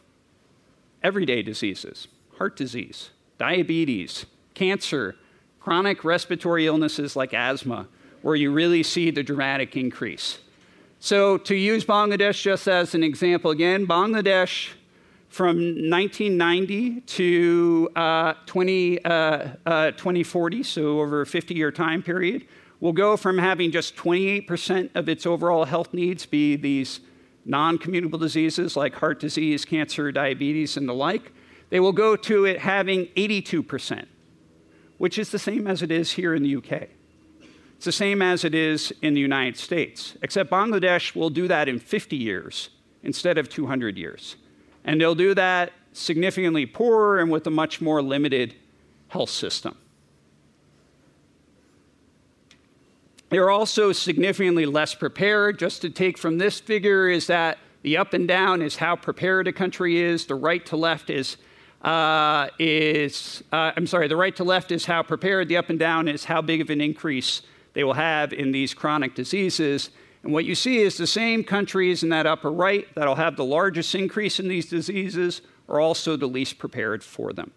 everyday 1.03 1.41
diseases 1.41 2.07
heart 2.37 2.55
disease, 2.55 3.09
diabetes, 3.39 4.27
cancer, 4.53 5.15
chronic 5.59 6.03
respiratory 6.03 6.67
illnesses 6.67 7.15
like 7.15 7.33
asthma, 7.33 7.87
where 8.21 8.35
you 8.35 8.51
really 8.51 8.83
see 8.83 9.09
the 9.09 9.23
dramatic 9.23 9.75
increase. 9.75 10.37
So, 10.99 11.37
to 11.37 11.55
use 11.55 11.85
Bangladesh 11.85 12.41
just 12.41 12.67
as 12.67 12.95
an 12.95 13.03
example 13.03 13.51
again, 13.51 13.85
Bangladesh 13.85 14.69
from 15.29 15.57
1990 15.57 17.01
to 17.01 17.89
uh, 17.95 18.33
20, 18.47 19.05
uh, 19.05 19.09
uh, 19.65 19.91
2040, 19.91 20.63
so 20.63 20.99
over 20.99 21.21
a 21.21 21.25
50 21.25 21.53
year 21.53 21.71
time 21.71 22.01
period, 22.01 22.47
will 22.79 22.93
go 22.93 23.15
from 23.15 23.37
having 23.37 23.71
just 23.71 23.95
28% 23.95 24.89
of 24.95 25.07
its 25.07 25.27
overall 25.27 25.65
health 25.65 25.93
needs 25.93 26.25
be 26.25 26.55
these 26.55 26.99
non 27.45 27.77
communicable 27.77 28.19
diseases 28.19 28.75
like 28.75 28.95
heart 28.95 29.19
disease, 29.19 29.65
cancer, 29.65 30.11
diabetes, 30.11 30.77
and 30.77 30.89
the 30.89 30.93
like. 30.93 31.31
They 31.69 31.79
will 31.79 31.93
go 31.93 32.15
to 32.15 32.45
it 32.45 32.59
having 32.59 33.05
82%, 33.15 34.05
which 34.97 35.19
is 35.19 35.29
the 35.29 35.39
same 35.39 35.67
as 35.67 35.83
it 35.83 35.91
is 35.91 36.11
here 36.11 36.33
in 36.33 36.41
the 36.41 36.55
UK. 36.55 36.89
It's 37.77 37.85
the 37.85 37.91
same 37.91 38.23
as 38.23 38.43
it 38.43 38.55
is 38.55 38.91
in 39.03 39.13
the 39.13 39.21
United 39.21 39.55
States, 39.55 40.17
except 40.23 40.49
Bangladesh 40.49 41.15
will 41.15 41.29
do 41.29 41.47
that 41.47 41.69
in 41.69 41.77
50 41.77 42.15
years 42.15 42.69
instead 43.03 43.37
of 43.37 43.49
200 43.49 43.97
years. 43.97 44.35
And 44.83 44.99
they'll 44.99 45.13
do 45.13 45.35
that 45.35 45.73
significantly 45.93 46.65
poorer 46.65 47.19
and 47.19 47.29
with 47.29 47.45
a 47.45 47.51
much 47.51 47.79
more 47.79 48.01
limited 48.01 48.55
health 49.09 49.29
system. 49.29 49.77
They're 53.29 53.51
also 53.51 53.91
significantly 53.91 54.65
less 54.65 54.95
prepared. 54.95 55.59
Just 55.59 55.81
to 55.83 55.91
take 55.91 56.17
from 56.17 56.39
this 56.39 56.59
figure 56.59 57.07
is 57.07 57.27
that 57.27 57.59
the 57.83 57.97
up 57.97 58.13
and 58.13 58.27
down 58.27 58.63
is 58.63 58.77
how 58.77 58.95
prepared 58.95 59.47
a 59.47 59.53
country 59.53 59.99
is. 59.99 60.25
The 60.25 60.35
right 60.35 60.65
to 60.67 60.77
left 60.77 61.11
is 61.11 61.37
uh, 61.83 62.47
is 62.57 63.43
uh, 63.51 63.71
I'm 63.75 63.85
sorry. 63.85 64.07
The 64.07 64.15
right 64.15 64.35
to 64.37 64.43
left 64.43 64.71
is 64.71 64.85
how 64.85 65.03
prepared. 65.03 65.47
The 65.47 65.57
up 65.57 65.69
and 65.69 65.77
down 65.77 66.07
is 66.07 66.23
how 66.23 66.41
big 66.41 66.59
of 66.61 66.71
an 66.71 66.81
increase 66.81 67.43
they 67.77 67.83
will 67.83 67.93
have 67.93 68.33
in 68.33 68.51
these 68.51 68.73
chronic 68.73 69.13
diseases. 69.13 69.91
And 70.23 70.33
what 70.33 70.45
you 70.45 70.55
see 70.55 70.79
is 70.79 70.97
the 70.97 71.05
same 71.05 71.43
countries 71.43 72.01
in 72.01 72.09
that 72.09 72.25
upper 72.25 72.51
right 72.51 72.87
that'll 72.95 73.13
have 73.13 73.35
the 73.35 73.45
largest 73.45 73.93
increase 73.93 74.39
in 74.39 74.47
these 74.47 74.67
diseases 74.67 75.41
are 75.69 75.79
also 75.79 76.17
the 76.17 76.25
least 76.25 76.57
prepared 76.57 77.03
for 77.03 77.33
them. 77.33 77.51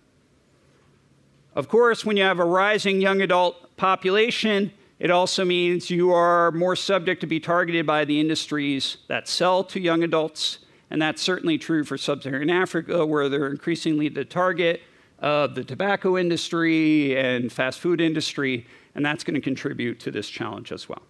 Of 1.55 1.71
course, 1.71 2.05
when 2.05 2.19
you 2.19 2.23
have 2.25 2.39
a 2.39 2.45
rising 2.45 3.01
young 3.01 3.23
adult 3.23 3.75
population, 3.79 4.73
it 4.99 5.11
also 5.11 5.43
means 5.43 5.89
you 5.89 6.13
are 6.13 6.51
more 6.51 6.77
subject 6.77 7.23
to 7.23 7.27
be 7.27 7.41
targeted 7.41 7.87
by 7.87 8.05
the 8.05 8.21
industries 8.21 8.99
that 9.09 9.27
sell 9.27 9.65
to 9.65 9.81
young 9.81 10.03
adults. 10.03 10.59
And 10.91 11.01
that's 11.01 11.23
certainly 11.23 11.57
true 11.57 11.83
for 11.83 11.97
sub 11.97 12.23
Saharan 12.23 12.51
Africa, 12.51 13.07
where 13.07 13.31
they're 13.31 13.47
increasingly 13.47 14.11
the 14.11 14.27
target 14.27 14.83
of 15.19 15.55
the 15.55 15.65
tobacco 15.65 16.19
industry 16.19 17.17
and 17.17 17.51
fast 17.51 17.81
food 17.81 18.03
industry. 18.03 18.67
And 18.94 19.05
that's 19.05 19.24
going 19.24 19.35
to 19.35 19.40
contribute 19.40 20.00
to 20.00 20.11
this 20.11 20.29
challenge 20.29 20.72
as 20.72 20.88
well. 20.88 21.03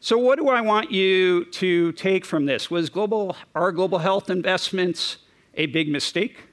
So, 0.00 0.16
what 0.16 0.38
do 0.38 0.48
I 0.48 0.60
want 0.60 0.92
you 0.92 1.44
to 1.46 1.92
take 1.92 2.24
from 2.24 2.46
this? 2.46 2.70
Was 2.70 2.88
global, 2.88 3.36
our 3.54 3.72
global 3.72 3.98
health 3.98 4.30
investments 4.30 5.18
a 5.54 5.66
big 5.66 5.88
mistake? 5.88 6.44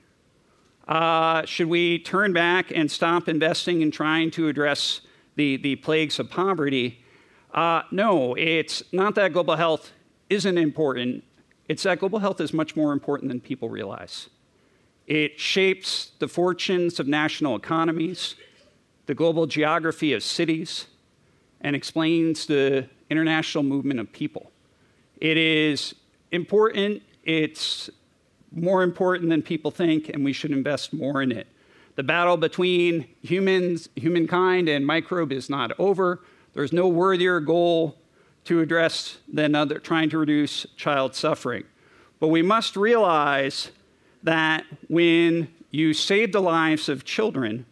Uh, 0.87 1.45
should 1.45 1.67
we 1.67 1.99
turn 1.99 2.33
back 2.33 2.71
and 2.71 2.91
stop 2.91 3.29
investing 3.29 3.81
in 3.81 3.91
trying 3.91 4.31
to 4.31 4.47
address 4.47 5.01
the, 5.35 5.57
the 5.57 5.75
plagues 5.77 6.19
of 6.19 6.29
poverty. 6.29 7.03
Uh, 7.53 7.83
no, 7.91 8.35
it's 8.35 8.83
not 8.91 9.15
that 9.15 9.33
global 9.33 9.55
health 9.55 9.91
isn't 10.29 10.57
important, 10.57 11.23
it's 11.69 11.83
that 11.83 11.99
global 11.99 12.19
health 12.19 12.41
is 12.41 12.53
much 12.53 12.75
more 12.75 12.91
important 12.91 13.29
than 13.29 13.39
people 13.39 13.69
realize. 13.69 14.29
It 15.07 15.39
shapes 15.39 16.11
the 16.19 16.27
fortunes 16.27 16.99
of 16.99 17.07
national 17.07 17.55
economies, 17.55 18.35
the 19.05 19.15
global 19.15 19.45
geography 19.45 20.13
of 20.13 20.23
cities, 20.23 20.87
and 21.61 21.75
explains 21.75 22.45
the 22.45 22.87
international 23.09 23.63
movement 23.63 23.99
of 23.99 24.11
people. 24.11 24.51
It 25.17 25.37
is 25.37 25.95
important, 26.31 27.01
it's 27.23 27.89
more 28.51 28.83
important 28.83 29.29
than 29.29 29.41
people 29.41 29.71
think, 29.71 30.09
and 30.09 30.23
we 30.23 30.33
should 30.33 30.51
invest 30.51 30.93
more 30.93 31.21
in 31.21 31.31
it. 31.31 31.47
The 31.95 32.03
battle 32.03 32.37
between 32.37 33.07
humans, 33.21 33.89
humankind 33.95 34.67
and 34.67 34.85
microbe 34.85 35.31
is 35.31 35.49
not 35.49 35.71
over. 35.79 36.21
There's 36.53 36.73
no 36.73 36.87
worthier 36.87 37.39
goal 37.39 37.95
to 38.45 38.59
address 38.61 39.17
than 39.31 39.55
other, 39.55 39.79
trying 39.79 40.09
to 40.09 40.17
reduce 40.17 40.65
child 40.75 41.15
suffering. 41.15 41.63
But 42.19 42.27
we 42.27 42.41
must 42.41 42.75
realize 42.75 43.71
that 44.23 44.65
when 44.87 45.47
you 45.71 45.93
save 45.93 46.31
the 46.31 46.41
lives 46.41 46.89
of 46.89 47.05
children, 47.05 47.65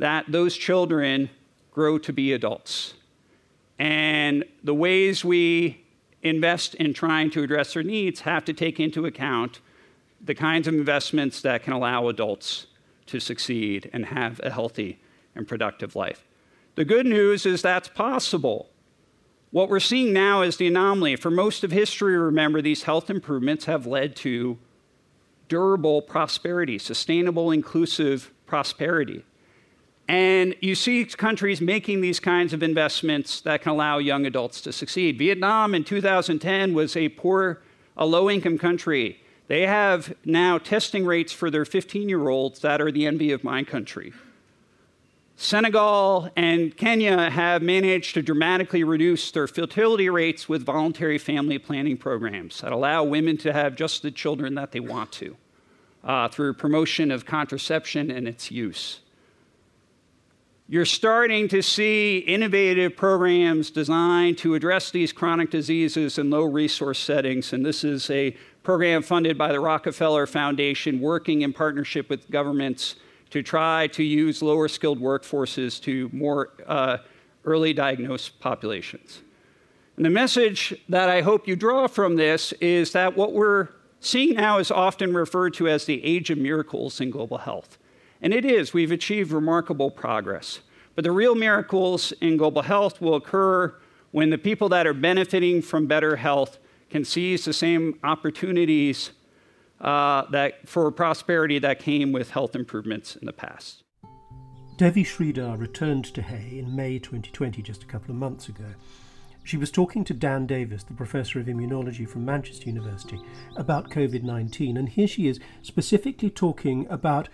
that 0.00 0.24
those 0.28 0.56
children 0.56 1.28
grow 1.70 1.98
to 1.98 2.12
be 2.12 2.32
adults. 2.32 2.94
And 3.78 4.44
the 4.64 4.74
ways 4.74 5.24
we 5.24 5.84
invest 6.22 6.74
in 6.76 6.94
trying 6.94 7.30
to 7.30 7.42
address 7.42 7.74
their 7.74 7.82
needs 7.82 8.20
have 8.20 8.44
to 8.46 8.54
take 8.54 8.80
into 8.80 9.04
account 9.04 9.60
the 10.22 10.34
kinds 10.34 10.66
of 10.66 10.74
investments 10.74 11.42
that 11.42 11.62
can 11.62 11.74
allow 11.74 12.08
adults 12.08 12.66
to 13.06 13.20
succeed 13.20 13.90
and 13.92 14.06
have 14.06 14.40
a 14.42 14.50
healthy 14.50 14.98
and 15.34 15.46
productive 15.46 15.94
life. 15.94 16.26
The 16.76 16.84
good 16.86 17.06
news 17.06 17.44
is 17.44 17.60
that's 17.60 17.88
possible. 17.88 18.70
What 19.50 19.68
we're 19.68 19.80
seeing 19.80 20.14
now 20.14 20.40
is 20.40 20.56
the 20.56 20.68
anomaly. 20.68 21.16
For 21.16 21.30
most 21.30 21.62
of 21.62 21.72
history, 21.72 22.16
remember, 22.16 22.62
these 22.62 22.84
health 22.84 23.10
improvements 23.10 23.66
have 23.66 23.86
led 23.86 24.16
to 24.16 24.58
durable 25.48 26.00
prosperity, 26.00 26.78
sustainable, 26.78 27.50
inclusive 27.50 28.30
prosperity. 28.46 29.24
And 30.10 30.56
you 30.60 30.74
see 30.74 31.04
countries 31.04 31.60
making 31.60 32.00
these 32.00 32.18
kinds 32.18 32.52
of 32.52 32.64
investments 32.64 33.40
that 33.42 33.62
can 33.62 33.70
allow 33.70 33.98
young 33.98 34.26
adults 34.26 34.60
to 34.62 34.72
succeed. 34.72 35.16
Vietnam 35.16 35.72
in 35.72 35.84
2010 35.84 36.74
was 36.74 36.96
a 36.96 37.10
poor, 37.10 37.62
a 37.96 38.04
low 38.04 38.28
income 38.28 38.58
country. 38.58 39.20
They 39.46 39.68
have 39.68 40.12
now 40.24 40.58
testing 40.58 41.06
rates 41.06 41.32
for 41.32 41.48
their 41.48 41.64
15 41.64 42.08
year 42.08 42.28
olds 42.28 42.58
that 42.58 42.80
are 42.80 42.90
the 42.90 43.06
envy 43.06 43.30
of 43.30 43.44
my 43.44 43.62
country. 43.62 44.12
Senegal 45.36 46.28
and 46.34 46.76
Kenya 46.76 47.30
have 47.30 47.62
managed 47.62 48.14
to 48.14 48.22
dramatically 48.22 48.82
reduce 48.82 49.30
their 49.30 49.46
fertility 49.46 50.10
rates 50.10 50.48
with 50.48 50.64
voluntary 50.64 51.18
family 51.18 51.56
planning 51.56 51.96
programs 51.96 52.62
that 52.62 52.72
allow 52.72 53.04
women 53.04 53.36
to 53.36 53.52
have 53.52 53.76
just 53.76 54.02
the 54.02 54.10
children 54.10 54.56
that 54.56 54.72
they 54.72 54.80
want 54.80 55.12
to 55.12 55.36
uh, 56.02 56.26
through 56.26 56.54
promotion 56.54 57.12
of 57.12 57.24
contraception 57.24 58.10
and 58.10 58.26
its 58.26 58.50
use. 58.50 58.98
You're 60.72 60.84
starting 60.84 61.48
to 61.48 61.62
see 61.62 62.18
innovative 62.18 62.96
programs 62.96 63.72
designed 63.72 64.38
to 64.38 64.54
address 64.54 64.92
these 64.92 65.10
chronic 65.10 65.50
diseases 65.50 66.16
in 66.16 66.30
low 66.30 66.44
resource 66.44 67.00
settings, 67.00 67.52
and 67.52 67.66
this 67.66 67.82
is 67.82 68.08
a 68.08 68.36
program 68.62 69.02
funded 69.02 69.36
by 69.36 69.50
the 69.50 69.58
Rockefeller 69.58 70.28
Foundation, 70.28 71.00
working 71.00 71.42
in 71.42 71.52
partnership 71.52 72.08
with 72.08 72.30
governments 72.30 72.94
to 73.30 73.42
try 73.42 73.88
to 73.88 74.04
use 74.04 74.42
lower 74.42 74.68
skilled 74.68 75.00
workforces 75.00 75.82
to 75.82 76.08
more 76.12 76.50
uh, 76.68 76.98
early 77.44 77.72
diagnosed 77.72 78.38
populations. 78.38 79.22
And 79.96 80.06
the 80.06 80.10
message 80.10 80.72
that 80.88 81.08
I 81.08 81.22
hope 81.22 81.48
you 81.48 81.56
draw 81.56 81.88
from 81.88 82.14
this 82.14 82.52
is 82.60 82.92
that 82.92 83.16
what 83.16 83.32
we're 83.32 83.70
seeing 83.98 84.36
now 84.36 84.58
is 84.58 84.70
often 84.70 85.14
referred 85.14 85.52
to 85.54 85.66
as 85.66 85.86
the 85.86 86.04
age 86.04 86.30
of 86.30 86.38
miracles 86.38 87.00
in 87.00 87.10
global 87.10 87.38
health. 87.38 87.76
And 88.22 88.34
it 88.34 88.44
is, 88.44 88.74
we've 88.74 88.92
achieved 88.92 89.32
remarkable 89.32 89.90
progress. 89.90 90.60
But 90.94 91.04
the 91.04 91.12
real 91.12 91.34
miracles 91.34 92.12
in 92.20 92.36
global 92.36 92.62
health 92.62 93.00
will 93.00 93.14
occur 93.14 93.74
when 94.10 94.30
the 94.30 94.38
people 94.38 94.68
that 94.70 94.86
are 94.86 94.94
benefiting 94.94 95.62
from 95.62 95.86
better 95.86 96.16
health 96.16 96.58
can 96.90 97.04
seize 97.04 97.44
the 97.44 97.52
same 97.52 97.98
opportunities 98.02 99.12
uh, 99.80 100.24
that, 100.30 100.68
for 100.68 100.90
prosperity 100.90 101.58
that 101.58 101.78
came 101.78 102.12
with 102.12 102.30
health 102.30 102.54
improvements 102.54 103.16
in 103.16 103.26
the 103.26 103.32
past. 103.32 103.84
Devi 104.76 105.04
Sridhar 105.04 105.58
returned 105.58 106.06
to 106.06 106.22
Hay 106.22 106.58
in 106.58 106.74
May 106.74 106.98
2020, 106.98 107.62
just 107.62 107.82
a 107.82 107.86
couple 107.86 108.10
of 108.10 108.16
months 108.16 108.48
ago. 108.48 108.64
She 109.42 109.56
was 109.56 109.70
talking 109.70 110.04
to 110.04 110.14
Dan 110.14 110.46
Davis, 110.46 110.84
the 110.84 110.94
professor 110.94 111.40
of 111.40 111.46
immunology 111.46 112.08
from 112.08 112.24
Manchester 112.24 112.66
University, 112.66 113.20
about 113.56 113.90
COVID 113.90 114.22
19, 114.22 114.76
and 114.76 114.88
here 114.88 115.08
she 115.08 115.28
is 115.28 115.40
specifically 115.62 116.30
talking 116.30 116.86
about 116.88 117.28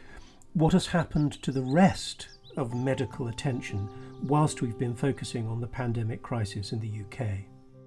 what 0.57 0.73
has 0.73 0.87
happened 0.87 1.33
to 1.43 1.53
the 1.53 1.61
rest 1.61 2.29
of 2.57 2.75
medical 2.75 3.29
attention 3.29 3.87
whilst 4.23 4.63
we've 4.63 4.79
been 4.79 4.95
focusing 4.95 5.47
on 5.47 5.61
the 5.61 5.67
pandemic 5.67 6.23
crisis 6.23 6.73
in 6.73 6.81
the 6.81 7.03
UK. 7.03 7.29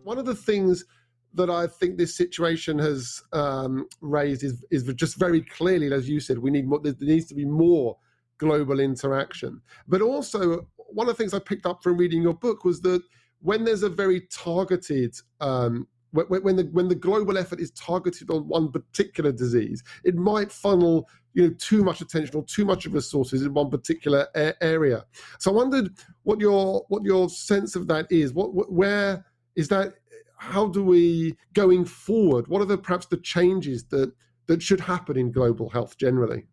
One 0.03 0.19
of 0.19 0.27
the 0.27 0.36
things 0.36 0.86
that 1.34 1.49
I 1.49 1.65
think 1.65 1.97
this 1.97 2.15
situation 2.15 2.77
has 2.77 3.23
um, 3.34 3.88
raised 4.01 4.43
is, 4.43 4.63
is 4.69 4.84
just 4.93 5.17
very 5.17 5.41
clearly, 5.41 5.91
as 5.91 6.08
you 6.08 6.19
said, 6.19 6.38
we 6.38 6.51
need 6.51 6.67
more, 6.67 6.79
there 6.79 6.93
needs 6.99 7.25
to 7.29 7.34
be 7.34 7.43
more 7.43 7.97
global 8.38 8.79
interaction. 8.79 9.60
But 9.88 10.03
also, 10.03 10.67
one 10.75 11.10
of 11.10 11.17
the 11.17 11.23
things 11.23 11.34
I 11.34 11.39
picked 11.39 11.65
up 11.65 11.82
from 11.82 11.97
reading 11.97 12.21
your 12.21 12.36
book 12.36 12.65
was 12.65 12.82
that 12.82 13.01
when 13.41 13.63
there's 13.63 13.82
a 13.82 13.89
very 13.89 14.27
targeted 14.32 15.15
um, 15.41 15.88
when, 16.12 16.56
the 16.56 16.63
when 16.72 16.88
the 16.88 16.95
global 16.95 17.38
effort 17.38 17.60
is 17.60 17.72
targeted 17.72 18.30
on 18.32 18.48
one 18.48 18.72
particular 18.72 19.32
disease, 19.32 19.84
it 20.04 20.15
might 20.15 20.52
funnel 20.52 21.08
you 21.34 21.48
know 21.48 21.54
too 21.60 21.84
much 21.84 22.02
attention 22.02 22.36
or 22.36 22.43
too 22.43 22.65
much 22.65 22.86
of 22.86 22.93
resources 22.93 23.43
in 23.43 23.54
one 23.54 23.69
particular 23.69 24.28
a- 24.36 24.63
area. 24.63 25.06
So 25.38 25.52
I 25.52 25.54
wondered 25.54 25.91
what 26.24 26.39
your 26.39 26.86
what 26.88 27.04
your 27.04 27.30
sense 27.30 27.76
of 27.76 27.88
that 27.88 28.08
is. 28.12 28.34
What 28.34 28.72
where 28.72 29.26
is 29.56 29.67
that 29.67 29.95
how 30.39 30.67
do 30.67 30.84
we 30.84 31.36
going 31.54 31.84
forward 31.84 32.48
what 32.48 32.62
are 32.62 32.65
the 32.65 32.78
perhaps 32.78 33.06
the 33.06 33.17
changes 33.17 33.84
that 33.84 34.12
that 34.48 34.63
should 34.63 34.80
happen 34.80 35.17
in 35.17 35.32
global 35.32 35.69
health 35.69 35.98
generally 35.98 36.45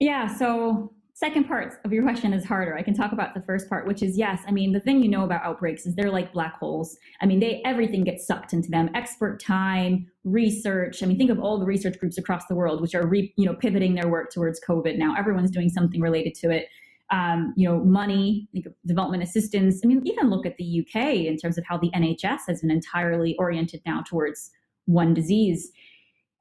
yeah 0.00 0.26
so 0.26 0.92
second 1.20 1.44
part 1.44 1.74
of 1.84 1.92
your 1.92 2.02
question 2.02 2.32
is 2.32 2.46
harder. 2.46 2.74
I 2.74 2.82
can 2.82 2.94
talk 2.94 3.12
about 3.12 3.34
the 3.34 3.42
first 3.42 3.68
part 3.68 3.86
which 3.86 4.02
is 4.02 4.16
yes 4.16 4.40
i 4.48 4.50
mean 4.50 4.72
the 4.72 4.80
thing 4.80 5.02
you 5.02 5.10
know 5.10 5.22
about 5.22 5.42
outbreaks 5.44 5.84
is 5.84 5.94
they're 5.94 6.10
like 6.10 6.32
black 6.32 6.58
holes. 6.58 6.96
I 7.20 7.26
mean 7.26 7.40
they 7.40 7.60
everything 7.64 8.04
gets 8.04 8.26
sucked 8.26 8.54
into 8.54 8.70
them. 8.70 8.88
Expert 8.94 9.38
time 9.38 10.06
research. 10.24 11.02
I 11.02 11.06
mean 11.06 11.18
think 11.18 11.30
of 11.30 11.38
all 11.38 11.58
the 11.58 11.66
research 11.66 11.98
groups 12.00 12.16
across 12.16 12.46
the 12.46 12.54
world 12.54 12.80
which 12.80 12.94
are 12.94 13.06
re, 13.06 13.32
you 13.36 13.44
know 13.44 13.54
pivoting 13.54 13.94
their 13.94 14.08
work 14.08 14.32
towards 14.32 14.58
covid. 14.66 14.96
Now 14.96 15.14
everyone's 15.14 15.50
doing 15.50 15.68
something 15.68 16.00
related 16.00 16.34
to 16.36 16.50
it. 16.50 16.68
Um, 17.12 17.54
you 17.56 17.68
know, 17.68 17.80
money, 17.80 18.48
development 18.86 19.24
assistance. 19.24 19.80
I 19.82 19.88
mean, 19.88 20.00
even 20.06 20.30
look 20.30 20.46
at 20.46 20.56
the 20.58 20.80
UK 20.80 21.26
in 21.30 21.36
terms 21.38 21.58
of 21.58 21.64
how 21.64 21.76
the 21.76 21.90
NHS 21.90 22.42
has 22.46 22.60
been 22.60 22.70
entirely 22.70 23.34
oriented 23.36 23.82
now 23.84 24.04
towards 24.08 24.52
one 24.84 25.12
disease. 25.12 25.72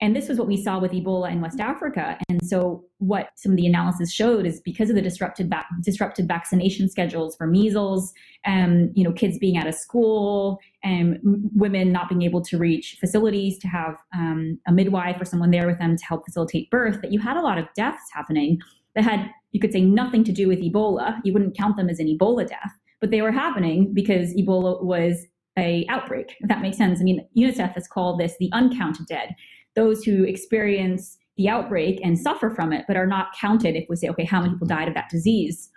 And 0.01 0.15
this 0.15 0.29
was 0.29 0.37
what 0.37 0.47
we 0.47 0.55
saw 0.55 0.79
with 0.79 0.91
Ebola 0.91 1.29
in 1.29 1.41
West 1.41 1.59
Africa. 1.59 2.17
And 2.29 2.39
so, 2.45 2.85
what 2.99 3.31
some 3.35 3.51
of 3.51 3.57
the 3.57 3.67
analysis 3.67 4.11
showed 4.13 4.45
is 4.45 4.61
because 4.61 4.89
of 4.89 4.95
the 4.95 5.01
disrupted 5.01 5.49
va- 5.49 5.65
disrupted 5.81 6.27
vaccination 6.27 6.89
schedules 6.89 7.35
for 7.35 7.47
measles, 7.47 8.13
um, 8.45 8.91
you 8.95 9.03
know, 9.03 9.11
kids 9.11 9.37
being 9.37 9.57
out 9.57 9.67
of 9.67 9.75
school, 9.75 10.59
and 10.83 11.19
women 11.53 11.91
not 11.91 12.07
being 12.07 12.21
able 12.21 12.41
to 12.41 12.57
reach 12.57 12.97
facilities 12.99 13.57
to 13.59 13.67
have 13.67 13.97
um, 14.15 14.57
a 14.67 14.71
midwife 14.71 15.19
or 15.19 15.25
someone 15.25 15.51
there 15.51 15.67
with 15.67 15.79
them 15.79 15.97
to 15.97 16.05
help 16.05 16.23
facilitate 16.25 16.69
birth, 16.69 17.01
that 17.01 17.11
you 17.11 17.19
had 17.19 17.35
a 17.35 17.41
lot 17.41 17.57
of 17.57 17.65
deaths 17.75 18.09
happening 18.13 18.57
that 18.95 19.03
had, 19.03 19.29
you 19.51 19.59
could 19.59 19.73
say, 19.73 19.81
nothing 19.81 20.23
to 20.23 20.31
do 20.31 20.47
with 20.47 20.59
Ebola. 20.59 21.19
You 21.23 21.33
wouldn't 21.33 21.57
count 21.57 21.75
them 21.75 21.89
as 21.89 21.99
an 21.99 22.07
Ebola 22.07 22.47
death, 22.47 22.71
but 23.01 23.11
they 23.11 23.21
were 23.21 23.31
happening 23.31 23.93
because 23.93 24.33
Ebola 24.33 24.81
was 24.81 25.25
a 25.57 25.85
outbreak. 25.89 26.35
If 26.39 26.47
that 26.47 26.61
makes 26.61 26.77
sense. 26.77 27.01
I 27.01 27.03
mean, 27.03 27.27
UNICEF 27.37 27.73
has 27.73 27.87
called 27.87 28.19
this 28.19 28.35
the 28.39 28.49
uncounted 28.53 29.07
dead 29.07 29.35
those 29.79 30.03
who 30.03 30.25
experience 30.25 31.17
the 31.37 31.47
outbreak 31.47 32.01
and 32.03 32.19
suffer 32.19 32.49
from 32.49 32.73
it, 32.73 32.83
but 32.85 32.97
are 32.97 33.07
not 33.07 33.27
counted 33.39 33.77
if 33.77 33.85
we 33.87 33.95
say, 33.95 34.09
okay, 34.09 34.25
how 34.25 34.41
many 34.41 34.53
people 34.53 34.67
died 34.67 34.89
of 34.89 34.93
that 34.93 35.09
disease? 35.09 35.69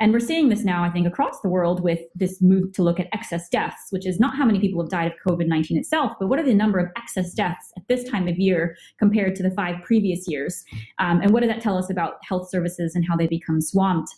And 0.00 0.12
we're 0.12 0.18
seeing 0.20 0.48
this 0.48 0.64
now, 0.64 0.82
I 0.82 0.90
think, 0.90 1.06
across 1.06 1.40
the 1.40 1.48
world 1.48 1.82
with 1.82 2.00
this 2.14 2.42
move 2.42 2.72
to 2.72 2.82
look 2.82 2.98
at 2.98 3.06
excess 3.12 3.48
deaths, 3.48 3.86
which 3.90 4.04
is 4.04 4.18
not 4.18 4.36
how 4.36 4.44
many 4.44 4.58
people 4.58 4.82
have 4.82 4.90
died 4.90 5.12
of 5.12 5.16
COVID 5.26 5.46
19 5.46 5.78
itself, 5.78 6.12
but 6.18 6.26
what 6.26 6.40
are 6.40 6.42
the 6.42 6.52
number 6.52 6.80
of 6.80 6.90
excess 6.98 7.32
deaths 7.32 7.72
at 7.76 7.86
this 7.88 8.04
time 8.10 8.26
of 8.26 8.36
year 8.36 8.76
compared 8.98 9.36
to 9.36 9.44
the 9.44 9.52
five 9.52 9.76
previous 9.84 10.26
years? 10.26 10.64
Um, 10.98 11.20
and 11.22 11.30
what 11.30 11.40
does 11.40 11.50
that 11.50 11.62
tell 11.62 11.78
us 11.78 11.88
about 11.88 12.16
health 12.28 12.50
services 12.50 12.96
and 12.96 13.06
how 13.08 13.16
they 13.16 13.28
become 13.28 13.60
swamped? 13.60 14.10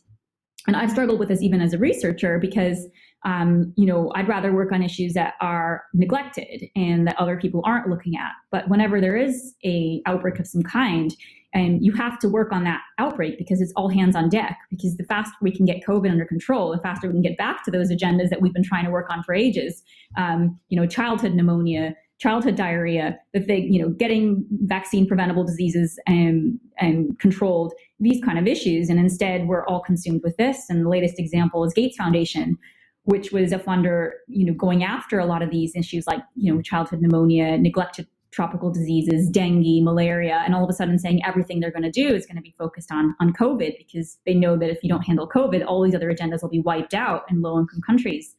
And 0.67 0.75
I've 0.75 0.91
struggled 0.91 1.21
with 1.21 1.29
this 1.29 1.43
even 1.43 1.61
as 1.61 1.75
a 1.75 1.79
researcher 1.79 2.39
because 2.39 2.89
um, 3.25 3.73
you 3.77 3.87
know, 3.87 4.13
I'd 4.15 4.29
rather 4.29 4.53
work 4.53 4.73
on 4.73 4.83
issues 4.83 5.15
that 5.15 5.35
are 5.41 5.85
neglected 5.93 6.69
and 6.77 7.07
that 7.07 7.17
other 7.19 7.37
people 7.37 7.63
aren't 7.65 7.89
looking 7.89 8.17
at. 8.17 8.33
But 8.51 8.69
whenever 8.69 9.01
there 9.01 9.17
is 9.17 9.55
a 9.65 10.01
outbreak 10.07 10.39
of 10.39 10.47
some 10.47 10.63
kind, 10.63 11.15
and 11.55 11.85
you 11.85 11.93
have 11.93 12.19
to 12.21 12.29
work 12.29 12.53
on 12.53 12.65
that 12.65 12.81
outbreak 12.99 13.39
because 13.39 13.61
it's 13.61 13.73
all 13.75 13.89
hands 13.89 14.15
on 14.15 14.29
deck. 14.29 14.59
Because 14.71 14.97
the 14.97 15.05
faster 15.05 15.35
we 15.41 15.51
can 15.51 15.65
get 15.65 15.83
COVID 15.87 16.11
under 16.11 16.27
control, 16.27 16.71
the 16.71 16.83
faster 16.83 17.09
we 17.09 17.15
can 17.15 17.23
get 17.23 17.39
back 17.39 17.65
to 17.65 17.71
those 17.71 17.91
agendas 17.91 18.29
that 18.31 18.43
we've 18.43 18.53
been 18.53 18.63
trying 18.63 18.85
to 18.85 18.91
work 18.91 19.11
on 19.11 19.23
for 19.23 19.35
ages. 19.35 19.83
Um, 20.17 20.59
you 20.69 20.79
know, 20.79 20.87
childhood 20.87 21.35
pneumonia, 21.35 21.95
childhood 22.19 22.57
diarrhea, 22.57 23.19
the 23.33 23.41
thing, 23.41 23.73
you 23.73 23.81
know, 23.81 23.89
getting 23.89 24.45
vaccine 24.67 25.07
preventable 25.07 25.45
diseases 25.45 25.99
and 26.07 26.59
and 26.79 27.19
controlled, 27.19 27.73
these 27.99 28.23
kind 28.23 28.39
of 28.39 28.47
issues. 28.47 28.91
And 28.91 29.01
instead, 29.01 29.49
we're 29.49 29.67
all 29.67 29.81
consumed 29.81 30.21
with 30.23 30.37
this. 30.37 30.67
And 30.69 30.85
the 30.85 30.91
latest 30.91 31.19
example 31.19 31.65
is 31.65 31.73
Gates 31.73 31.97
Foundation, 31.97 32.59
which 33.05 33.33
was 33.33 33.53
a 33.53 33.59
funder, 33.59 34.11
you 34.27 34.45
know, 34.45 34.53
going 34.53 34.85
after 34.85 35.19
a 35.19 35.27
lot 35.27 35.43
of 35.43 35.51
these 35.51 35.75
issues 35.75 36.07
like, 36.07 36.21
you 36.35 36.53
know, 36.53 36.61
childhood 36.61 37.01
pneumonia, 37.01 37.57
neglected 37.59 38.07
tropical 38.31 38.71
diseases, 38.71 39.29
dengue, 39.31 39.83
malaria, 39.83 40.43
and 40.45 40.55
all 40.55 40.63
of 40.63 40.71
a 40.71 40.73
sudden 40.73 40.99
saying 40.99 41.25
everything 41.25 41.61
they're 41.61 41.71
going 41.71 41.83
to 41.83 41.91
do 41.91 42.15
is 42.15 42.27
going 42.27 42.37
to 42.37 42.43
be 42.43 42.55
focused 42.59 42.93
on 42.93 43.15
on 43.21 43.33
COVID 43.33 43.79
because 43.79 44.19
they 44.27 44.35
know 44.35 44.57
that 44.57 44.71
if 44.71 44.83
you 44.83 44.89
don't 44.89 45.07
handle 45.07 45.29
COVID, 45.29 45.65
all 45.67 45.83
these 45.83 45.95
other 45.95 46.13
agendas 46.13 46.43
will 46.43 46.51
be 46.51 46.61
wiped 46.61 46.95
out 46.95 47.23
in 47.31 47.41
low 47.41 47.59
income 47.59 47.81
countries. 47.87 48.37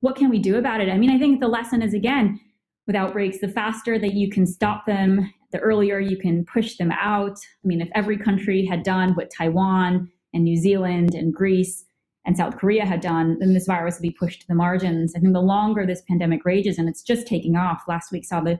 What 0.00 0.16
can 0.16 0.30
we 0.30 0.38
do 0.38 0.56
about 0.56 0.80
it? 0.80 0.88
I 0.88 0.98
mean, 0.98 1.10
I 1.10 1.18
think 1.18 1.40
the 1.40 1.48
lesson 1.48 1.82
is 1.82 1.94
again, 1.94 2.40
with 2.86 2.94
outbreaks, 2.94 3.40
the 3.40 3.48
faster 3.48 3.98
that 3.98 4.14
you 4.14 4.30
can 4.30 4.46
stop 4.46 4.86
them, 4.86 5.32
the 5.50 5.58
earlier 5.58 5.98
you 5.98 6.16
can 6.16 6.44
push 6.44 6.76
them 6.76 6.92
out. 6.92 7.38
I 7.64 7.66
mean, 7.66 7.80
if 7.80 7.88
every 7.94 8.18
country 8.18 8.64
had 8.64 8.84
done 8.84 9.14
what 9.14 9.32
Taiwan 9.36 10.10
and 10.32 10.44
New 10.44 10.56
Zealand 10.56 11.14
and 11.14 11.34
Greece 11.34 11.84
and 12.26 12.36
South 12.36 12.56
Korea 12.56 12.84
had 12.84 13.00
done, 13.00 13.38
then 13.38 13.54
this 13.54 13.66
virus 13.66 13.96
would 13.96 14.02
be 14.02 14.10
pushed 14.10 14.40
to 14.40 14.48
the 14.48 14.54
margins. 14.54 15.14
I 15.14 15.20
think 15.20 15.32
the 15.32 15.40
longer 15.40 15.86
this 15.86 16.02
pandemic 16.08 16.44
rages, 16.44 16.76
and 16.76 16.88
it's 16.88 17.02
just 17.02 17.26
taking 17.26 17.56
off, 17.56 17.84
last 17.86 18.10
week 18.10 18.24
saw 18.24 18.40
the 18.40 18.58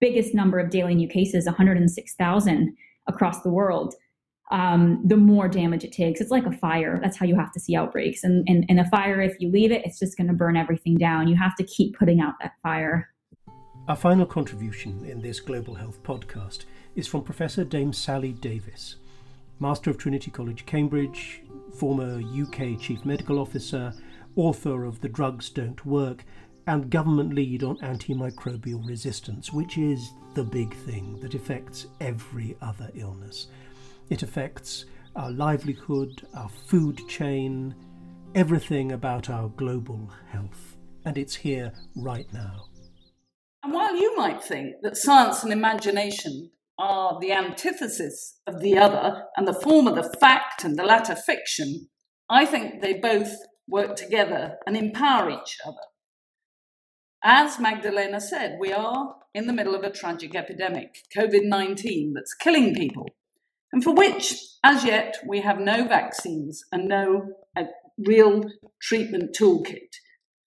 biggest 0.00 0.34
number 0.34 0.58
of 0.58 0.70
daily 0.70 0.96
new 0.96 1.08
cases, 1.08 1.46
106,000 1.46 2.76
across 3.06 3.40
the 3.42 3.50
world. 3.50 3.94
Um, 4.50 5.00
the 5.06 5.16
more 5.16 5.48
damage 5.48 5.84
it 5.84 5.92
takes. 5.92 6.20
It's 6.20 6.30
like 6.30 6.44
a 6.44 6.52
fire. 6.52 7.00
That's 7.02 7.16
how 7.16 7.24
you 7.24 7.36
have 7.36 7.52
to 7.52 7.60
see 7.60 7.74
outbreaks. 7.74 8.24
And, 8.24 8.46
and, 8.48 8.66
and 8.68 8.78
a 8.78 8.84
fire, 8.90 9.20
if 9.22 9.40
you 9.40 9.50
leave 9.50 9.72
it, 9.72 9.86
it's 9.86 9.98
just 9.98 10.18
going 10.18 10.26
to 10.26 10.34
burn 10.34 10.56
everything 10.56 10.96
down. 10.96 11.28
You 11.28 11.36
have 11.36 11.54
to 11.56 11.64
keep 11.64 11.96
putting 11.96 12.20
out 12.20 12.34
that 12.42 12.52
fire. 12.62 13.08
Our 13.88 13.96
final 13.96 14.26
contribution 14.26 15.04
in 15.06 15.20
this 15.20 15.40
Global 15.40 15.74
Health 15.74 16.02
podcast 16.02 16.64
is 16.96 17.06
from 17.06 17.22
Professor 17.22 17.64
Dame 17.64 17.92
Sally 17.92 18.32
Davies, 18.32 18.96
Master 19.60 19.90
of 19.90 19.98
Trinity 19.98 20.30
College, 20.30 20.66
Cambridge, 20.66 21.43
former 21.74 22.20
UK 22.20 22.78
Chief 22.80 23.04
Medical 23.04 23.38
Officer, 23.38 23.92
author 24.36 24.84
of 24.84 25.00
The 25.00 25.08
Drugs 25.08 25.50
Don't 25.50 25.84
Work, 25.84 26.24
and 26.66 26.90
government 26.90 27.34
lead 27.34 27.62
on 27.62 27.76
antimicrobial 27.78 28.86
resistance, 28.86 29.52
which 29.52 29.76
is 29.76 30.12
the 30.34 30.44
big 30.44 30.74
thing 30.74 31.18
that 31.20 31.34
affects 31.34 31.86
every 32.00 32.56
other 32.62 32.90
illness. 32.94 33.48
It 34.10 34.22
affects 34.22 34.86
our 35.16 35.30
livelihood, 35.30 36.26
our 36.34 36.48
food 36.48 37.00
chain, 37.08 37.74
everything 38.34 38.92
about 38.92 39.30
our 39.30 39.48
global 39.50 40.10
health. 40.30 40.76
And 41.04 41.18
it's 41.18 41.34
here 41.34 41.72
right 41.94 42.26
now. 42.32 42.66
And 43.62 43.72
while 43.72 43.94
you 43.94 44.16
might 44.16 44.42
think 44.42 44.76
that 44.82 44.96
science 44.96 45.42
and 45.42 45.52
imagination 45.52 46.50
are 46.78 47.18
the 47.20 47.32
antithesis 47.32 48.40
of 48.46 48.60
the 48.60 48.78
other, 48.78 49.24
and 49.36 49.46
the 49.46 49.54
former 49.54 49.94
the 49.94 50.16
fact 50.18 50.64
and 50.64 50.78
the 50.78 50.84
latter 50.84 51.14
fiction, 51.14 51.88
I 52.28 52.44
think 52.44 52.80
they 52.80 52.94
both 52.94 53.34
work 53.68 53.96
together 53.96 54.56
and 54.66 54.76
empower 54.76 55.30
each 55.30 55.58
other. 55.66 55.76
As 57.22 57.58
Magdalena 57.58 58.20
said, 58.20 58.58
we 58.60 58.72
are 58.72 59.14
in 59.34 59.46
the 59.46 59.52
middle 59.52 59.74
of 59.74 59.82
a 59.82 59.90
tragic 59.90 60.34
epidemic, 60.34 60.98
COVID 61.16 61.44
19, 61.44 62.12
that's 62.14 62.34
killing 62.34 62.74
people, 62.74 63.08
and 63.72 63.82
for 63.82 63.94
which, 63.94 64.34
as 64.62 64.84
yet, 64.84 65.16
we 65.26 65.40
have 65.40 65.58
no 65.58 65.88
vaccines 65.88 66.64
and 66.70 66.86
no 66.86 67.28
uh, 67.56 67.64
real 67.98 68.44
treatment 68.80 69.34
toolkit. 69.38 69.96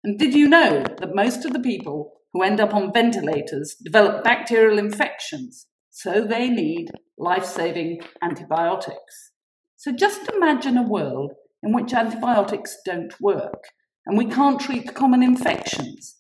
And 0.04 0.18
did 0.18 0.34
you 0.34 0.48
know 0.48 0.84
that 1.00 1.14
most 1.14 1.46
of 1.46 1.54
the 1.54 1.60
people 1.60 2.14
who 2.34 2.42
end 2.42 2.60
up 2.60 2.74
on 2.74 2.94
ventilators 2.94 3.76
develop 3.84 4.24
bacterial 4.24 4.80
infections 4.80 5.68
so 5.91 6.25
they 6.25 6.49
need 6.49 6.89
life 7.17 7.45
saving 7.45 8.01
antibiotics. 8.23 9.32
So 9.75 9.91
just 9.91 10.30
imagine 10.30 10.77
a 10.77 10.84
world 10.88 11.34
in 11.62 11.73
which 11.73 11.93
antibiotics 11.93 12.77
don't 12.86 13.13
work 13.21 13.65
and 14.06 14.17
we 14.17 14.25
can't 14.25 14.60
treat 14.60 14.95
common 14.95 15.21
infections. 15.21 16.17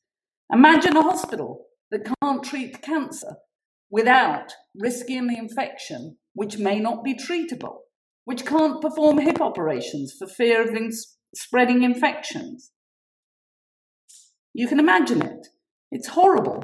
Imagine 0.53 0.97
a 0.97 1.01
hospital 1.01 1.65
that 1.89 2.11
can't 2.21 2.43
treat 2.43 2.81
cancer 2.81 3.37
without 3.89 4.53
risking 4.75 5.27
the 5.27 5.37
infection, 5.37 6.17
which 6.33 6.57
may 6.57 6.79
not 6.79 7.03
be 7.03 7.15
treatable, 7.15 7.77
which 8.25 8.45
can't 8.45 8.81
perform 8.81 9.19
hip 9.19 9.41
operations 9.41 10.13
for 10.17 10.27
fear 10.27 10.61
of 10.61 10.93
spreading 11.33 11.83
infections. 11.83 12.71
You 14.53 14.67
can 14.67 14.79
imagine 14.79 15.21
it. 15.21 15.47
It's 15.91 16.09
horrible. 16.09 16.63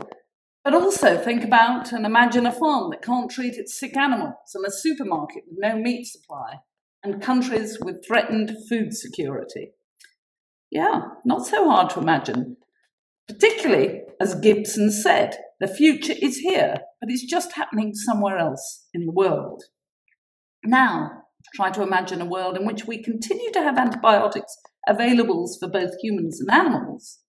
But 0.67 0.73
also 0.73 1.17
think 1.17 1.45
about 1.45 1.93
and 1.93 2.05
imagine 2.05 2.45
a 2.45 2.51
farm 2.51 2.89
that 2.89 3.01
can't 3.01 3.31
treat 3.31 3.53
its 3.53 3.79
sick 3.79 3.95
animals, 3.95 4.33
and 4.53 4.65
a 4.65 4.69
supermarket 4.69 5.45
with 5.47 5.59
no 5.59 5.77
meat 5.77 6.07
supply, 6.07 6.59
and 7.01 7.21
countries 7.21 7.79
with 7.79 8.05
threatened 8.05 8.51
food 8.67 8.93
security. 8.93 9.71
Yeah, 10.69 11.03
not 11.23 11.45
so 11.45 11.69
hard 11.69 11.89
to 11.91 12.01
imagine. 12.01 12.57
Particularly, 13.29 14.01
as 14.19 14.35
Gibson 14.35 14.91
said, 14.91 15.37
the 15.61 15.69
future 15.69 16.15
is 16.21 16.39
here, 16.39 16.79
but 16.99 17.09
it's 17.09 17.23
just 17.23 17.53
happening 17.53 17.93
somewhere 17.95 18.37
else 18.37 18.87
in 18.93 19.05
the 19.05 19.13
world. 19.13 19.63
Now, 20.65 21.23
try 21.55 21.69
to 21.69 21.81
imagine 21.81 22.19
a 22.19 22.25
world 22.25 22.57
in 22.57 22.65
which 22.65 22.85
we 22.85 23.01
continue 23.01 23.53
to 23.53 23.61
have 23.61 23.77
antibiotics 23.77 24.53
available 24.85 25.49
for 25.61 25.69
both 25.69 25.91
humans 26.01 26.41
and 26.41 26.51
animals, 26.51 27.19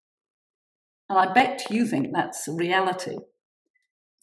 and 1.08 1.18
I 1.18 1.32
bet 1.32 1.66
you 1.70 1.86
think 1.86 2.08
that's 2.12 2.46
reality. 2.48 3.16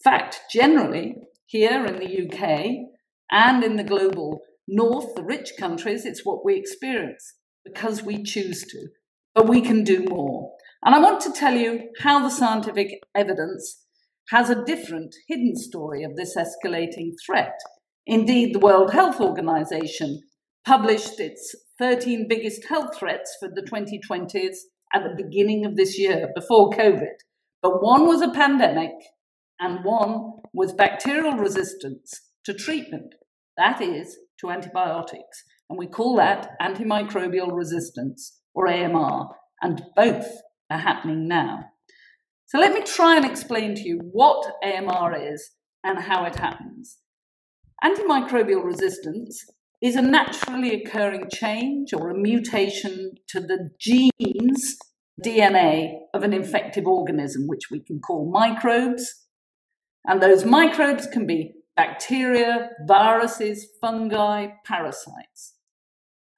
Fact, 0.04 0.41
generally, 0.52 1.15
here 1.45 1.86
in 1.86 2.00
the 2.00 2.26
UK 2.26 2.89
and 3.32 3.63
in 3.63 3.76
the 3.76 3.84
global 3.84 4.41
north, 4.67 5.15
the 5.15 5.24
rich 5.24 5.54
countries, 5.60 6.06
it's 6.06 6.26
what 6.26 6.45
we 6.45 6.56
experience 6.56 7.36
because 7.63 8.04
we 8.04 8.24
choose 8.24 8.63
to. 8.63 8.88
But 9.34 9.50
we 9.50 9.62
can 9.62 9.84
do 9.84 10.06
more. 10.08 10.52
And 10.84 10.93
I 10.93 11.00
want 11.00 11.21
to 11.21 11.32
tell 11.32 11.56
you 11.56 11.89
how 12.00 12.19
the 12.19 12.30
scientific 12.30 13.00
evidence 13.15 13.84
has 14.30 14.50
a 14.50 14.63
different 14.63 15.15
hidden 15.28 15.56
story 15.56 16.04
of 16.04 16.15
this 16.15 16.36
escalating 16.38 17.13
threat. 17.26 17.60
Indeed, 18.06 18.54
the 18.54 18.60
World 18.60 18.91
Health 18.91 19.19
Organization 19.19 20.21
published 20.63 21.19
its 21.19 21.56
13 21.80 22.28
biggest 22.30 22.65
health 22.67 22.98
threats 22.98 23.36
for 23.39 23.50
the 23.50 23.62
2020s 23.62 24.58
at 24.95 25.03
the 25.03 25.23
beginning 25.23 25.65
of 25.65 25.75
this 25.75 25.99
year, 25.99 26.31
before 26.34 26.69
COVID. 26.69 27.17
But 27.62 27.84
one 27.84 28.08
was 28.08 28.21
a 28.21 28.31
pandemic 28.31 28.93
and 29.60 29.84
one 29.84 30.31
was 30.53 30.73
bacterial 30.73 31.34
resistance 31.34 32.31
to 32.45 32.53
treatment, 32.53 33.13
that 33.58 33.81
is, 33.81 34.17
to 34.39 34.49
antibiotics. 34.49 35.43
And 35.69 35.77
we 35.77 35.88
call 35.88 36.15
that 36.17 36.51
antimicrobial 36.62 37.51
resistance, 37.51 38.39
or 38.53 38.67
AMR, 38.67 39.36
and 39.62 39.81
both 39.95 40.27
are 40.69 40.77
happening 40.77 41.27
now. 41.27 41.65
So 42.45 42.60
let 42.60 42.73
me 42.73 42.84
try 42.84 43.17
and 43.17 43.25
explain 43.25 43.75
to 43.75 43.81
you 43.81 43.99
what 44.12 44.45
AMR 44.63 45.15
is 45.15 45.51
and 45.84 45.99
how 45.99 46.25
it 46.25 46.36
happens. 46.36 46.99
Antimicrobial 47.84 48.63
resistance 48.63 49.43
is 49.86 49.95
a 49.95 50.02
naturally 50.02 50.82
occurring 50.82 51.30
change 51.32 51.93
or 51.93 52.10
a 52.10 52.17
mutation 52.17 53.12
to 53.28 53.39
the 53.39 53.69
genes, 53.80 54.78
DNA 55.24 56.00
of 56.13 56.24
an 56.24 56.34
infective 56.34 56.88
organism, 56.88 57.48
which 57.48 57.69
we 57.69 57.80
can 57.80 58.00
call 58.00 58.32
microbes. 58.32 59.28
And 60.08 60.21
those 60.21 60.43
microbes 60.43 61.06
can 61.06 61.28
be 61.28 61.54
bacteria, 61.76 62.71
viruses, 62.88 63.67
fungi, 63.80 64.48
parasites. 64.65 65.54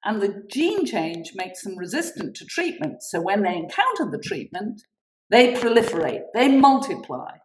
And 0.04 0.20
the 0.20 0.44
gene 0.50 0.84
change 0.84 1.32
makes 1.34 1.62
them 1.62 1.78
resistant 1.78 2.36
to 2.36 2.44
treatment. 2.44 3.02
So 3.02 3.20
when 3.20 3.42
they 3.42 3.56
encounter 3.56 4.10
the 4.10 4.22
treatment, 4.22 4.82
they 5.30 5.54
proliferate, 5.54 6.24
they 6.34 6.48
multiply. 6.48 7.36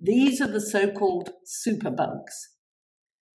These 0.00 0.40
are 0.42 0.50
the 0.50 0.60
so 0.60 0.90
called 0.90 1.30
superbugs. 1.46 2.48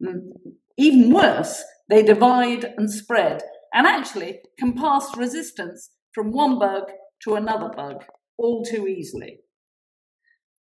Mm, 0.04 0.32
even 0.78 1.12
worse, 1.14 1.64
they 1.90 2.04
divide 2.04 2.74
and 2.78 2.92
spread 2.92 3.42
and 3.74 3.88
actually 3.88 4.40
can 4.58 4.74
pass 4.74 5.18
resistance 5.18 5.90
from 6.14 6.32
one 6.32 6.60
bug 6.60 6.84
to 7.24 7.36
another 7.36 7.70
bug 7.76 8.04
all 8.38 8.64
too 8.64 8.88
easily. 8.88 9.40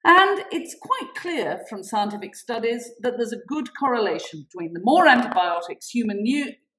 And 0.03 0.43
it's 0.51 0.75
quite 0.81 1.13
clear 1.15 1.61
from 1.69 1.83
scientific 1.83 2.35
studies 2.35 2.89
that 3.01 3.13
there's 3.17 3.33
a 3.33 3.45
good 3.47 3.69
correlation 3.77 4.47
between 4.49 4.73
the 4.73 4.81
more 4.83 5.07
antibiotics 5.07 5.89
human 5.89 6.25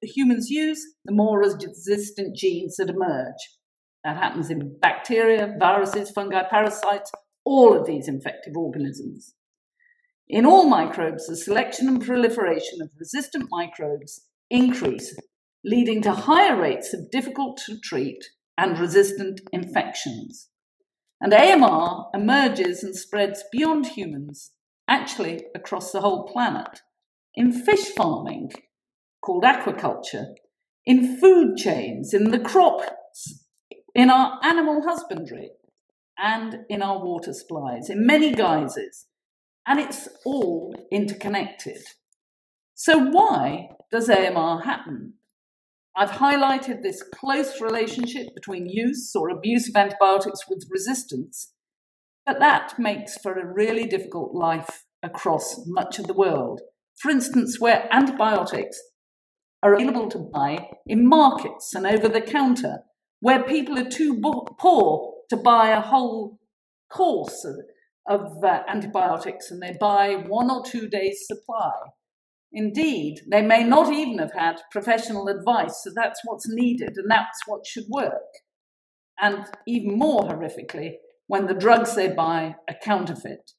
humans 0.02 0.50
use, 0.50 0.84
the 1.04 1.12
more 1.12 1.38
resistant 1.38 2.36
genes 2.36 2.76
that 2.76 2.90
emerge. 2.90 3.36
That 4.02 4.16
happens 4.16 4.50
in 4.50 4.76
bacteria, 4.80 5.54
viruses, 5.60 6.10
fungi, 6.10 6.42
parasites, 6.50 7.12
all 7.44 7.78
of 7.78 7.86
these 7.86 8.08
infective 8.08 8.56
organisms. 8.56 9.34
In 10.28 10.46
all 10.46 10.66
microbes, 10.66 11.26
the 11.26 11.36
selection 11.36 11.88
and 11.88 12.04
proliferation 12.04 12.80
of 12.80 12.90
resistant 12.98 13.48
microbes 13.50 14.26
increase, 14.50 15.14
leading 15.64 16.02
to 16.02 16.12
higher 16.12 16.56
rates 16.60 16.94
of 16.94 17.10
difficult 17.10 17.58
to 17.66 17.78
treat 17.80 18.24
and 18.56 18.78
resistant 18.78 19.40
infections. 19.52 20.48
And 21.20 21.32
AMR 21.32 22.06
emerges 22.14 22.82
and 22.82 22.96
spreads 22.96 23.44
beyond 23.52 23.86
humans, 23.88 24.52
actually 24.88 25.44
across 25.54 25.92
the 25.92 26.00
whole 26.00 26.26
planet, 26.26 26.80
in 27.34 27.52
fish 27.52 27.86
farming, 27.96 28.50
called 29.24 29.44
aquaculture, 29.44 30.34
in 30.84 31.18
food 31.18 31.56
chains, 31.56 32.12
in 32.12 32.30
the 32.30 32.40
crops, 32.40 33.46
in 33.94 34.10
our 34.10 34.38
animal 34.42 34.82
husbandry, 34.82 35.50
and 36.18 36.60
in 36.68 36.82
our 36.82 37.04
water 37.04 37.32
supplies, 37.32 37.88
in 37.88 38.04
many 38.04 38.32
guises. 38.32 39.06
And 39.66 39.78
it's 39.78 40.08
all 40.24 40.74
interconnected. 40.90 41.82
So, 42.74 42.98
why 42.98 43.68
does 43.90 44.10
AMR 44.10 44.62
happen? 44.62 45.14
I've 45.96 46.10
highlighted 46.12 46.82
this 46.82 47.02
close 47.14 47.60
relationship 47.60 48.34
between 48.34 48.66
use 48.66 49.14
or 49.14 49.28
abuse 49.28 49.68
of 49.68 49.76
antibiotics 49.76 50.48
with 50.48 50.68
resistance, 50.70 51.52
but 52.24 52.40
that 52.40 52.78
makes 52.78 53.18
for 53.18 53.34
a 53.34 53.52
really 53.52 53.86
difficult 53.86 54.34
life 54.34 54.84
across 55.02 55.64
much 55.66 55.98
of 55.98 56.06
the 56.06 56.14
world. 56.14 56.62
For 56.96 57.10
instance, 57.10 57.60
where 57.60 57.88
antibiotics 57.92 58.80
are 59.62 59.74
available 59.74 60.08
to 60.08 60.18
buy 60.18 60.70
in 60.86 61.06
markets 61.06 61.74
and 61.74 61.86
over 61.86 62.08
the 62.08 62.20
counter, 62.20 62.78
where 63.20 63.42
people 63.42 63.78
are 63.78 63.88
too 63.88 64.20
poor 64.58 65.14
to 65.28 65.36
buy 65.36 65.68
a 65.68 65.80
whole 65.80 66.38
course 66.90 67.46
of, 68.06 68.42
uh, 68.44 68.62
antibiotics 68.68 69.50
and 69.50 69.62
they 69.62 69.76
buy 69.80 70.14
one 70.14 70.50
or 70.50 70.64
two 70.64 70.88
days' 70.88 71.26
supply. 71.26 71.72
Indeed, 72.52 73.20
they 73.30 73.42
may 73.42 73.64
not 73.64 73.92
even 73.92 74.18
have 74.18 74.34
had 74.34 74.60
professional 74.70 75.28
advice, 75.28 75.82
so 75.82 75.90
that's 75.94 76.20
what's 76.24 76.48
needed 76.48 76.96
and 76.96 77.10
that's 77.10 77.40
what 77.46 77.66
should 77.66 77.86
work. 77.88 78.12
And 79.20 79.46
even 79.66 79.96
more 79.96 80.22
horrifically, 80.22 80.96
when 81.26 81.46
the 81.46 81.54
drugs 81.54 81.94
they 81.94 82.08
buy 82.08 82.56
are 82.68 82.76
counterfeit. 82.82 83.52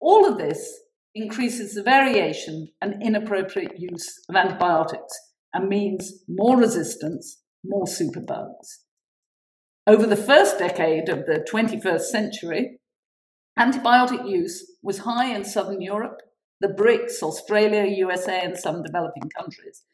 All 0.00 0.26
of 0.26 0.38
this 0.38 0.80
increases 1.14 1.74
the 1.74 1.82
variation 1.82 2.68
and 2.80 3.02
inappropriate 3.02 3.78
use 3.78 4.20
of 4.28 4.34
antibiotics 4.34 5.12
and 5.52 5.68
means 5.68 6.24
more 6.28 6.56
resistance, 6.56 7.40
more 7.64 7.86
superbugs. 7.86 8.78
Over 9.86 10.06
the 10.06 10.16
first 10.16 10.58
decade 10.58 11.08
of 11.08 11.26
the 11.26 11.46
21st 11.50 12.02
century, 12.02 12.77
antibiotic 13.58 14.28
use 14.28 14.64
was 14.82 14.98
high 14.98 15.34
in 15.34 15.44
southern 15.44 15.80
Europe 15.80 16.20
the 16.60 16.68
BRICS, 16.68 17.22
Australia, 17.22 17.84
USA, 17.84 18.40
and 18.42 18.58
some 18.58 18.82
developing 18.82 19.30
countries. 19.38 19.84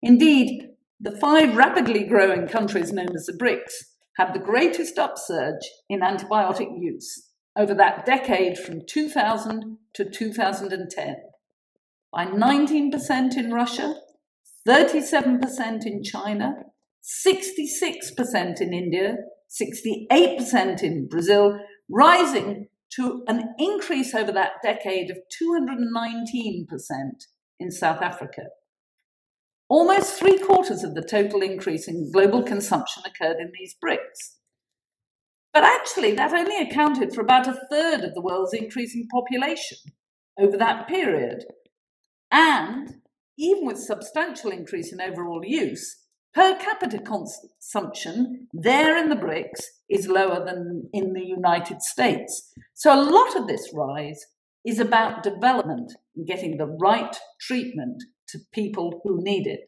Indeed, 0.00 0.70
the 1.00 1.10
five 1.18 1.56
rapidly 1.56 2.04
growing 2.04 2.46
countries 2.46 2.92
known 2.92 3.14
as 3.14 3.26
the 3.26 3.34
BRICS 3.34 3.72
had 4.16 4.32
the 4.32 4.38
greatest 4.38 4.98
upsurge 4.98 5.68
in 5.88 6.00
antibiotic 6.00 6.68
use 6.80 7.30
over 7.56 7.74
that 7.74 8.06
decade 8.06 8.58
from 8.58 8.86
2000 8.86 9.78
to 9.94 10.10
2010 10.10 11.16
by 12.12 12.26
19% 12.26 13.36
in 13.36 13.52
Russia, 13.52 13.94
37% 14.66 15.84
in 15.84 16.02
China, 16.02 16.54
66% 17.02 18.60
in 18.60 18.72
India, 18.72 19.16
68% 19.50 20.82
in 20.82 21.08
Brazil, 21.08 21.58
rising 21.90 22.68
to 22.96 23.22
an 23.26 23.54
increase 23.58 24.14
over 24.14 24.32
that 24.32 24.62
decade 24.62 25.10
of 25.10 25.18
219% 25.42 26.66
in 27.58 27.70
South 27.70 28.02
Africa. 28.02 28.42
Almost 29.68 30.18
three 30.18 30.38
quarters 30.38 30.84
of 30.84 30.94
the 30.94 31.02
total 31.02 31.40
increase 31.40 31.88
in 31.88 32.12
global 32.12 32.42
consumption 32.42 33.02
occurred 33.06 33.38
in 33.40 33.50
these 33.58 33.74
BRICS. 33.82 34.36
But 35.52 35.64
actually, 35.64 36.12
that 36.12 36.32
only 36.32 36.58
accounted 36.58 37.14
for 37.14 37.20
about 37.20 37.46
a 37.46 37.58
third 37.70 38.00
of 38.00 38.14
the 38.14 38.20
world's 38.20 38.52
increase 38.52 38.94
in 38.94 39.08
population 39.08 39.78
over 40.38 40.56
that 40.56 40.88
period. 40.88 41.44
And 42.30 42.96
even 43.38 43.64
with 43.64 43.78
substantial 43.78 44.50
increase 44.50 44.92
in 44.92 45.00
overall 45.00 45.42
use, 45.44 46.03
Per 46.34 46.56
capita 46.56 46.98
consumption 46.98 48.48
there 48.52 48.98
in 48.98 49.08
the 49.08 49.16
BRICS 49.16 49.60
is 49.88 50.08
lower 50.08 50.44
than 50.44 50.88
in 50.92 51.12
the 51.12 51.24
United 51.24 51.80
States. 51.80 52.50
So 52.74 52.92
a 52.92 53.00
lot 53.00 53.36
of 53.36 53.46
this 53.46 53.70
rise 53.72 54.20
is 54.64 54.80
about 54.80 55.22
development 55.22 55.92
and 56.16 56.26
getting 56.26 56.56
the 56.56 56.66
right 56.66 57.16
treatment 57.40 58.02
to 58.28 58.40
people 58.52 59.00
who 59.04 59.22
need 59.22 59.46
it. 59.46 59.60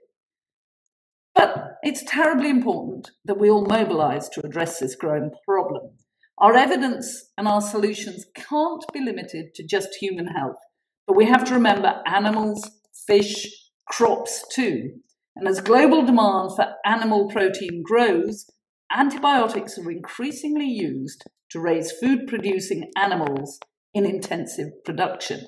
But 1.37 1.77
it's 1.83 2.03
terribly 2.03 2.51
important 2.51 3.11
that 3.25 3.39
we 3.39 3.49
all 3.49 3.67
mobilize 3.67 4.29
to 4.31 4.45
address 4.45 4.81
this 4.81 4.97
growing 4.97 5.31
problem. 5.45 5.93
Our 6.39 6.57
evidence 6.57 7.31
and 7.39 7.47
our 7.47 7.61
solutions 7.61 8.27
can't 8.35 8.85
be 8.93 9.01
limited 9.01 9.55
to 9.55 9.67
just 9.67 9.95
human 10.01 10.27
health, 10.27 10.59
but 11.07 11.17
we 11.17 11.27
have 11.27 11.45
to 11.45 11.55
remember 11.55 12.03
animals, 12.07 12.69
fish, 13.07 13.47
crops 13.89 14.45
too. 14.53 14.95
And 15.37 15.47
as 15.47 15.61
global 15.61 16.03
demand 16.03 16.57
for 16.57 16.77
animal 16.87 17.29
protein 17.29 17.83
grows, 17.85 18.47
antibiotics 18.91 19.77
are 19.77 19.91
increasingly 19.91 20.67
used 20.67 21.25
to 21.51 21.61
raise 21.61 21.93
food 21.93 22.27
producing 22.27 22.91
animals 22.97 23.61
in 23.93 24.07
intensive 24.07 24.83
production. 24.83 25.47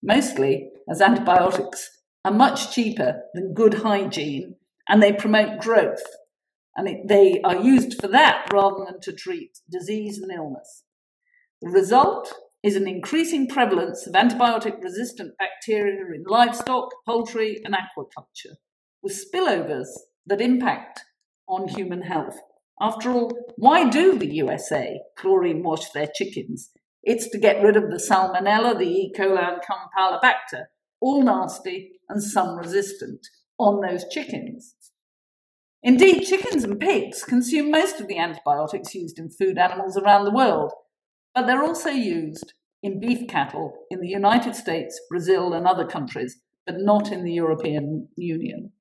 Mostly 0.00 0.70
as 0.88 1.00
antibiotics 1.00 1.90
are 2.24 2.32
much 2.32 2.72
cheaper 2.72 3.22
than 3.34 3.52
good 3.52 3.74
hygiene 3.74 4.54
and 4.88 5.02
they 5.02 5.12
promote 5.12 5.60
growth. 5.60 6.02
And 6.76 6.88
it, 6.88 7.08
they 7.08 7.40
are 7.42 7.60
used 7.60 8.00
for 8.00 8.06
that 8.08 8.46
rather 8.52 8.84
than 8.84 9.00
to 9.00 9.12
treat 9.12 9.58
disease 9.68 10.18
and 10.18 10.30
illness. 10.30 10.84
The 11.60 11.70
result 11.70 12.32
is 12.62 12.76
an 12.76 12.86
increasing 12.86 13.48
prevalence 13.48 14.06
of 14.06 14.14
antibiotic 14.14 14.80
resistant 14.80 15.32
bacteria 15.36 15.98
in 16.14 16.22
livestock, 16.28 16.90
poultry, 17.04 17.60
and 17.64 17.74
aquaculture 17.74 18.54
with 19.02 19.18
spillovers 19.18 19.88
that 20.26 20.40
impact 20.40 21.00
on 21.48 21.68
human 21.68 22.02
health. 22.02 22.38
After 22.80 23.10
all, 23.10 23.32
why 23.56 23.88
do 23.88 24.18
the 24.18 24.34
USA 24.34 25.00
chlorine 25.16 25.62
wash 25.62 25.90
their 25.90 26.08
chickens? 26.14 26.70
It's 27.02 27.28
to 27.30 27.38
get 27.38 27.62
rid 27.62 27.76
of 27.76 27.90
the 27.90 27.96
salmonella, 27.96 28.78
the 28.78 28.86
E. 28.86 29.12
coli, 29.16 29.42
and 29.42 29.62
campylobacter, 29.62 30.64
all 31.00 31.22
nasty 31.22 31.92
and 32.08 32.22
some 32.22 32.56
resistant, 32.56 33.26
on 33.58 33.80
those 33.80 34.04
chickens. 34.10 34.74
Indeed, 35.82 36.24
chickens 36.24 36.64
and 36.64 36.78
pigs 36.78 37.24
consume 37.24 37.70
most 37.70 38.00
of 38.00 38.08
the 38.08 38.18
antibiotics 38.18 38.94
used 38.94 39.18
in 39.18 39.30
food 39.30 39.58
animals 39.58 39.96
around 39.96 40.24
the 40.24 40.30
world, 40.30 40.72
but 41.34 41.46
they're 41.46 41.62
also 41.62 41.90
used 41.90 42.52
in 42.82 43.00
beef 43.00 43.28
cattle 43.28 43.72
in 43.90 44.00
the 44.00 44.08
United 44.08 44.54
States, 44.54 45.00
Brazil, 45.08 45.52
and 45.54 45.66
other 45.66 45.86
countries, 45.86 46.38
but 46.66 46.76
not 46.78 47.12
in 47.12 47.24
the 47.24 47.32
European 47.32 48.08
Union. 48.16 48.72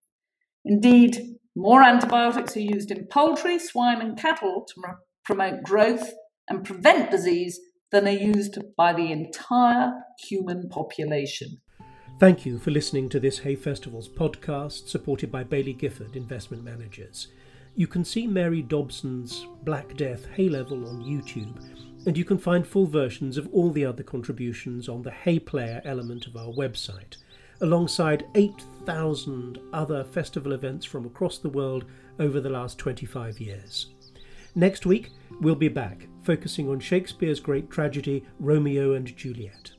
Indeed, 0.65 1.35
more 1.55 1.83
antibiotics 1.83 2.55
are 2.55 2.61
used 2.61 2.91
in 2.91 3.07
poultry, 3.07 3.59
swine, 3.59 4.01
and 4.01 4.17
cattle 4.17 4.65
to 4.67 4.81
promote 5.25 5.63
growth 5.63 6.11
and 6.47 6.65
prevent 6.65 7.11
disease 7.11 7.59
than 7.91 8.07
are 8.07 8.11
used 8.11 8.57
by 8.77 8.93
the 8.93 9.11
entire 9.11 9.91
human 10.27 10.69
population. 10.69 11.59
Thank 12.19 12.45
you 12.45 12.59
for 12.59 12.71
listening 12.71 13.09
to 13.09 13.19
this 13.19 13.39
Hay 13.39 13.55
Festivals 13.55 14.09
podcast 14.09 14.89
supported 14.89 15.31
by 15.31 15.43
Baillie 15.43 15.77
Gifford 15.77 16.15
Investment 16.15 16.63
Managers. 16.63 17.29
You 17.75 17.87
can 17.87 18.03
see 18.03 18.27
Mary 18.27 18.61
Dobson's 18.61 19.47
Black 19.63 19.95
Death 19.95 20.25
Hay 20.35 20.49
Level 20.49 20.87
on 20.87 21.01
YouTube, 21.01 21.63
and 22.05 22.17
you 22.17 22.25
can 22.25 22.37
find 22.37 22.67
full 22.67 22.87
versions 22.87 23.37
of 23.37 23.47
all 23.53 23.71
the 23.71 23.85
other 23.85 24.03
contributions 24.03 24.89
on 24.89 25.01
the 25.01 25.11
Hay 25.11 25.39
Player 25.39 25.81
element 25.85 26.27
of 26.27 26.35
our 26.35 26.51
website, 26.51 27.17
alongside 27.61 28.25
8,000 28.89 29.59
other 29.71 30.03
festival 30.03 30.53
events 30.53 30.83
from 30.83 31.05
across 31.05 31.37
the 31.37 31.49
world 31.49 31.85
over 32.17 32.41
the 32.41 32.49
last 32.49 32.79
25 32.79 33.39
years. 33.39 33.91
Next 34.55 34.87
week, 34.87 35.11
we'll 35.41 35.53
be 35.53 35.67
back, 35.67 36.07
focusing 36.23 36.67
on 36.67 36.79
Shakespeare's 36.79 37.39
great 37.39 37.69
tragedy, 37.69 38.25
Romeo 38.39 38.93
and 38.93 39.15
Juliet. 39.15 39.73